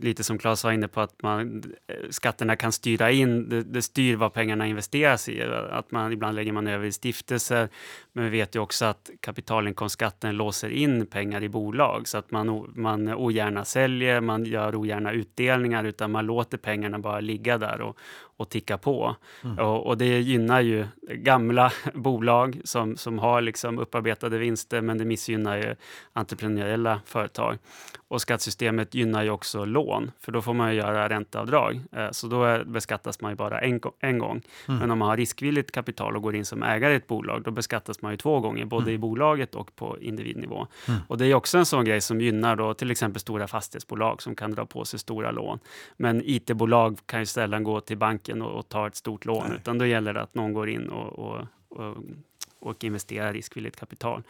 lite 0.00 0.24
som 0.24 0.38
Claes 0.38 0.64
var 0.64 0.72
inne 0.72 0.88
på, 0.88 1.00
att 1.00 1.22
man, 1.22 1.62
eh, 1.86 1.94
skatterna 2.10 2.56
kan 2.56 2.72
styra 2.72 3.10
in, 3.10 3.48
det, 3.48 3.62
det, 3.62 3.82
styr 3.82 4.16
vad 4.16 4.32
pengarna 4.32 4.66
investeras 4.66 5.28
i. 5.28 5.42
Att 5.70 5.90
man, 5.90 6.12
ibland 6.12 6.34
lägger 6.34 6.52
man 6.52 6.66
över 6.66 6.86
i 6.86 6.92
stiftelser, 6.92 7.68
men 8.12 8.24
vi 8.24 8.30
vet 8.30 8.54
ju 8.54 8.60
också 8.60 8.84
att 8.84 9.10
kapitalinkomstskatten 9.20 10.36
låser 10.36 10.70
in 10.70 11.06
pengar 11.06 11.42
i 11.42 11.48
bolag, 11.48 12.08
så 12.08 12.18
att 12.18 12.30
man, 12.30 12.72
man 12.74 13.14
ogärna 13.14 13.64
säljer, 13.64 14.20
man 14.20 14.44
gör 14.44 14.63
ogärna 14.72 15.12
utdelningar, 15.12 15.84
utan 15.84 16.10
man 16.10 16.26
låter 16.26 16.58
pengarna 16.58 16.98
bara 16.98 17.20
ligga 17.20 17.58
där 17.58 17.80
och, 17.80 17.98
och 18.36 18.48
ticka 18.48 18.78
på. 18.78 19.16
Mm. 19.44 19.58
Och, 19.58 19.86
och, 19.86 19.98
det 19.98 20.20
gynnar 20.20 20.60
ju 20.60 20.86
gamla 21.02 21.72
bolag 21.94 22.60
som, 22.64 22.96
som 22.96 23.18
har 23.18 23.40
liksom 23.40 23.78
upparbetade 23.78 24.38
vinster, 24.38 24.80
men 24.80 24.98
det 24.98 25.04
missgynnar 25.04 25.56
ju 25.56 25.74
entreprenöriella 26.12 27.00
företag. 27.04 27.58
Och 28.14 28.20
skattesystemet 28.20 28.94
gynnar 28.94 29.22
ju 29.22 29.30
också 29.30 29.64
lån, 29.64 30.10
för 30.20 30.32
då 30.32 30.42
får 30.42 30.54
man 30.54 30.70
ju 30.70 30.76
göra 30.76 31.08
ränteavdrag. 31.08 31.80
Eh, 31.92 32.10
så 32.10 32.26
då 32.26 32.64
beskattas 32.64 33.20
man 33.20 33.32
ju 33.32 33.36
bara 33.36 33.60
en, 33.60 33.80
en 34.00 34.18
gång. 34.18 34.42
Mm. 34.68 34.80
Men 34.80 34.90
om 34.90 34.98
man 34.98 35.08
har 35.08 35.16
riskvilligt 35.16 35.70
kapital 35.70 36.16
och 36.16 36.22
går 36.22 36.36
in 36.36 36.44
som 36.44 36.62
ägare 36.62 36.92
i 36.92 36.96
ett 36.96 37.06
bolag, 37.06 37.42
då 37.42 37.50
beskattas 37.50 38.02
man 38.02 38.12
ju 38.12 38.16
två 38.16 38.40
gånger, 38.40 38.64
både 38.64 38.82
mm. 38.82 38.94
i 38.94 38.98
bolaget 38.98 39.54
och 39.54 39.76
på 39.76 39.98
individnivå. 40.00 40.66
Mm. 40.88 41.00
Och 41.08 41.18
det 41.18 41.26
är 41.26 41.34
också 41.34 41.58
en 41.58 41.66
sån 41.66 41.84
grej 41.84 42.00
som 42.00 42.20
gynnar 42.20 42.56
då 42.56 42.74
till 42.74 42.90
exempel 42.90 43.20
stora 43.20 43.46
fastighetsbolag 43.46 44.22
som 44.22 44.34
kan 44.34 44.50
dra 44.50 44.66
på 44.66 44.84
sig 44.84 44.98
stora 44.98 45.30
lån. 45.30 45.58
Men 45.96 46.22
IT-bolag 46.24 46.98
kan 47.06 47.20
ju 47.20 47.26
sällan 47.26 47.64
gå 47.64 47.80
till 47.80 47.98
banken 47.98 48.42
och, 48.42 48.58
och 48.58 48.68
ta 48.68 48.86
ett 48.86 48.96
stort 48.96 49.24
lån, 49.24 49.44
Nej. 49.48 49.56
utan 49.56 49.78
då 49.78 49.86
gäller 49.86 50.14
det 50.14 50.22
att 50.22 50.34
någon 50.34 50.52
går 50.52 50.68
in 50.68 50.88
och, 50.88 51.18
och, 51.18 51.46
och 51.68 51.96
och 52.64 52.84
investera 52.84 53.32
riskvilligt 53.32 53.76
kapital. 53.76 54.22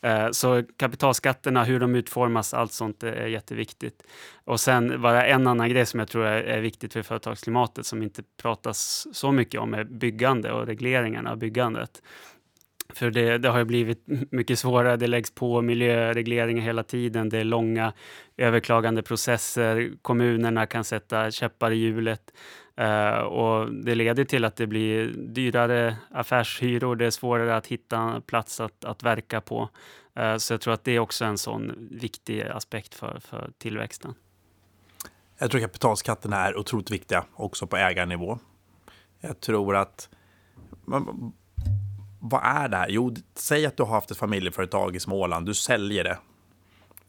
Eh, 0.00 0.30
så 0.30 0.62
kapitalskatterna, 0.76 1.64
hur 1.64 1.80
de 1.80 1.94
utformas, 1.94 2.54
allt 2.54 2.72
sånt 2.72 3.02
eh, 3.02 3.10
är 3.10 3.26
jätteviktigt. 3.26 4.02
Och 4.44 4.60
sen 4.60 5.02
bara 5.02 5.26
en 5.26 5.46
annan 5.46 5.68
grej 5.68 5.86
som 5.86 6.00
jag 6.00 6.08
tror 6.08 6.26
är, 6.26 6.60
viktigt 6.60 6.92
för 6.92 7.02
företagsklimatet 7.02 7.86
som 7.86 8.02
inte 8.02 8.22
pratas 8.42 9.06
så 9.12 9.32
mycket 9.32 9.60
om 9.60 9.74
är 9.74 9.84
byggande 9.84 10.52
och 10.52 10.66
regleringarna 10.66 11.30
av 11.30 11.36
byggandet. 11.36 12.02
För 12.94 13.10
det, 13.10 13.38
det, 13.38 13.48
har 13.48 13.64
blivit 13.64 14.04
mycket 14.30 14.58
svårare. 14.58 14.96
Det 14.96 15.06
läggs 15.06 15.34
på 15.34 15.62
miljöregleringar 15.62 16.62
hela 16.62 16.82
tiden. 16.82 17.28
Det 17.28 17.38
är 17.38 17.44
långa 17.44 17.92
överklagande 18.36 19.02
processer. 19.02 19.92
Kommunerna 20.02 20.66
kan 20.66 20.84
sätta 20.84 21.30
käppar 21.30 21.70
i 21.70 21.76
hjulet. 21.76 22.32
Uh, 22.80 23.18
och 23.18 23.74
det 23.74 23.94
leder 23.94 24.24
till 24.24 24.44
att 24.44 24.56
det 24.56 24.66
blir 24.66 25.06
dyrare 25.16 25.96
affärshyror. 26.10 26.96
Det 26.96 27.06
är 27.06 27.10
svårare 27.10 27.56
att 27.56 27.66
hitta 27.66 28.22
plats 28.26 28.60
att, 28.60 28.84
att 28.84 29.02
verka 29.02 29.40
på. 29.40 29.68
Uh, 30.20 30.36
så 30.36 30.52
jag 30.52 30.60
tror 30.60 30.74
att 30.74 30.84
det 30.84 30.92
är 30.92 30.98
också 30.98 31.24
en 31.24 31.38
sån 31.38 31.88
viktig 31.90 32.42
aspekt 32.42 32.94
för, 32.94 33.18
för 33.20 33.50
tillväxten. 33.58 34.14
Jag 35.38 35.50
tror 35.50 35.60
kapitalskatterna 35.60 36.36
är 36.36 36.56
otroligt 36.56 36.90
viktiga 36.90 37.24
också 37.34 37.66
på 37.66 37.76
ägarnivå. 37.76 38.38
Jag 39.20 39.40
tror 39.40 39.76
att 39.76 40.08
vad 42.20 42.40
är 42.44 42.68
det 42.68 42.76
här? 42.76 42.88
Jo, 42.88 43.14
säg 43.34 43.66
att 43.66 43.76
du 43.76 43.82
har 43.82 43.90
haft 43.90 44.10
ett 44.10 44.16
familjeföretag 44.16 44.96
i 44.96 45.00
Småland, 45.00 45.46
du 45.46 45.54
säljer 45.54 46.04
det, 46.04 46.18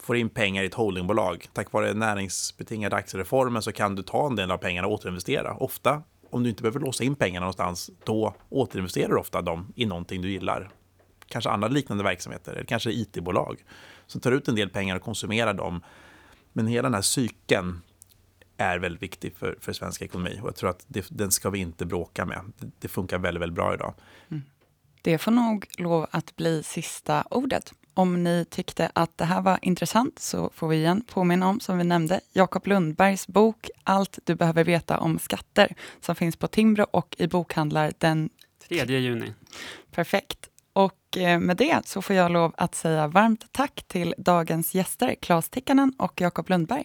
får 0.04 0.16
in 0.16 0.28
pengar 0.28 0.62
i 0.62 0.66
ett 0.66 0.74
holdingbolag. 0.74 1.48
Tack 1.52 1.72
vare 1.72 1.94
näringsbetingade 1.94 2.96
aktiereformen 2.96 3.62
så 3.62 3.72
kan 3.72 3.94
du 3.94 4.02
ta 4.02 4.26
en 4.26 4.36
del 4.36 4.50
av 4.50 4.58
pengarna 4.58 4.88
och 4.88 4.94
återinvestera. 4.94 5.54
Ofta, 5.54 6.02
om 6.30 6.42
du 6.42 6.50
inte 6.50 6.62
behöver 6.62 6.80
låsa 6.80 7.04
in 7.04 7.14
pengarna 7.14 7.44
någonstans, 7.44 7.90
då 8.04 8.34
återinvesterar 8.48 9.08
du 9.08 9.16
ofta 9.16 9.42
dem 9.42 9.72
i 9.76 9.86
någonting 9.86 10.22
du 10.22 10.30
gillar. 10.30 10.70
Kanske 11.26 11.50
andra 11.50 11.68
liknande 11.68 12.04
verksamheter, 12.04 12.52
eller 12.52 12.64
kanske 12.64 12.90
it-bolag. 12.90 13.64
Så 14.06 14.20
tar 14.20 14.32
ut 14.32 14.48
en 14.48 14.54
del 14.54 14.70
pengar 14.70 14.96
och 14.96 15.02
konsumerar 15.02 15.54
dem. 15.54 15.82
Men 16.52 16.66
hela 16.66 16.82
den 16.82 16.94
här 16.94 17.02
cykeln 17.02 17.80
är 18.56 18.78
väldigt 18.78 19.02
viktig 19.02 19.36
för, 19.36 19.58
för 19.60 19.72
svensk 19.72 20.02
ekonomi 20.02 20.38
och 20.42 20.48
jag 20.48 20.56
tror 20.56 20.70
att 20.70 20.84
det, 20.88 21.06
den 21.10 21.30
ska 21.30 21.50
vi 21.50 21.58
inte 21.58 21.86
bråka 21.86 22.24
med. 22.24 22.40
Det, 22.58 22.70
det 22.78 22.88
funkar 22.88 23.18
väldigt, 23.18 23.42
väldigt 23.42 23.56
bra 23.56 23.74
idag. 23.74 23.94
Mm. 24.30 24.42
Det 25.02 25.18
får 25.18 25.30
nog 25.30 25.66
lov 25.78 26.06
att 26.10 26.36
bli 26.36 26.62
sista 26.62 27.24
ordet. 27.30 27.72
Om 27.94 28.24
ni 28.24 28.44
tyckte 28.50 28.90
att 28.94 29.18
det 29.18 29.24
här 29.24 29.40
var 29.40 29.58
intressant 29.62 30.18
så 30.18 30.50
får 30.54 30.68
vi 30.68 30.76
igen 30.76 31.04
påminna 31.06 31.48
om, 31.48 31.60
som 31.60 31.78
vi 31.78 31.84
nämnde, 31.84 32.20
Jakob 32.32 32.66
Lundbergs 32.66 33.26
bok 33.26 33.70
Allt 33.84 34.18
du 34.24 34.34
behöver 34.34 34.64
veta 34.64 34.98
om 34.98 35.18
skatter, 35.18 35.74
som 36.00 36.14
finns 36.14 36.36
på 36.36 36.48
Timbro 36.48 36.86
och 36.90 37.14
i 37.18 37.26
bokhandlar 37.26 37.92
den 37.98 38.30
3 38.68 38.84
juni. 38.84 39.32
Perfekt. 39.90 40.48
Och 40.72 41.16
eh, 41.16 41.40
med 41.40 41.56
det 41.56 41.86
så 41.86 42.02
får 42.02 42.16
jag 42.16 42.30
lov 42.30 42.54
att 42.56 42.74
säga 42.74 43.06
varmt 43.06 43.46
tack 43.52 43.84
till 43.88 44.14
dagens 44.18 44.74
gäster, 44.74 45.14
Claes 45.20 45.48
Tikkanen 45.48 45.92
och 45.98 46.20
Jakob 46.20 46.50
Lundberg. 46.50 46.84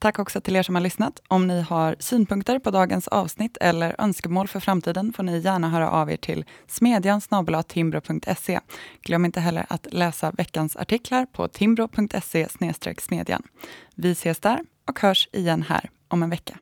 Tack 0.00 0.18
också 0.18 0.40
till 0.40 0.56
er 0.56 0.62
som 0.62 0.74
har 0.74 0.82
lyssnat. 0.82 1.20
Om 1.28 1.46
ni 1.46 1.60
har 1.60 1.96
synpunkter 1.98 2.58
på 2.58 2.70
dagens 2.70 3.08
avsnitt 3.08 3.56
eller 3.60 3.94
önskemål 3.98 4.48
för 4.48 4.60
framtiden 4.60 5.12
får 5.12 5.22
ni 5.22 5.38
gärna 5.38 5.68
höra 5.68 5.90
av 5.90 6.10
er 6.10 6.16
till 6.16 6.44
smedjan 6.66 7.20
timbro.se. 7.68 8.60
Glöm 9.02 9.24
inte 9.24 9.40
heller 9.40 9.66
att 9.68 9.86
läsa 9.92 10.30
veckans 10.30 10.76
artiklar 10.76 11.26
på 11.26 11.48
timbro.se 11.48 12.48
smedjan. 12.98 13.42
Vi 13.94 14.12
ses 14.12 14.40
där 14.40 14.60
och 14.88 15.00
hörs 15.00 15.28
igen 15.32 15.62
här 15.62 15.90
om 16.08 16.22
en 16.22 16.30
vecka. 16.30 16.58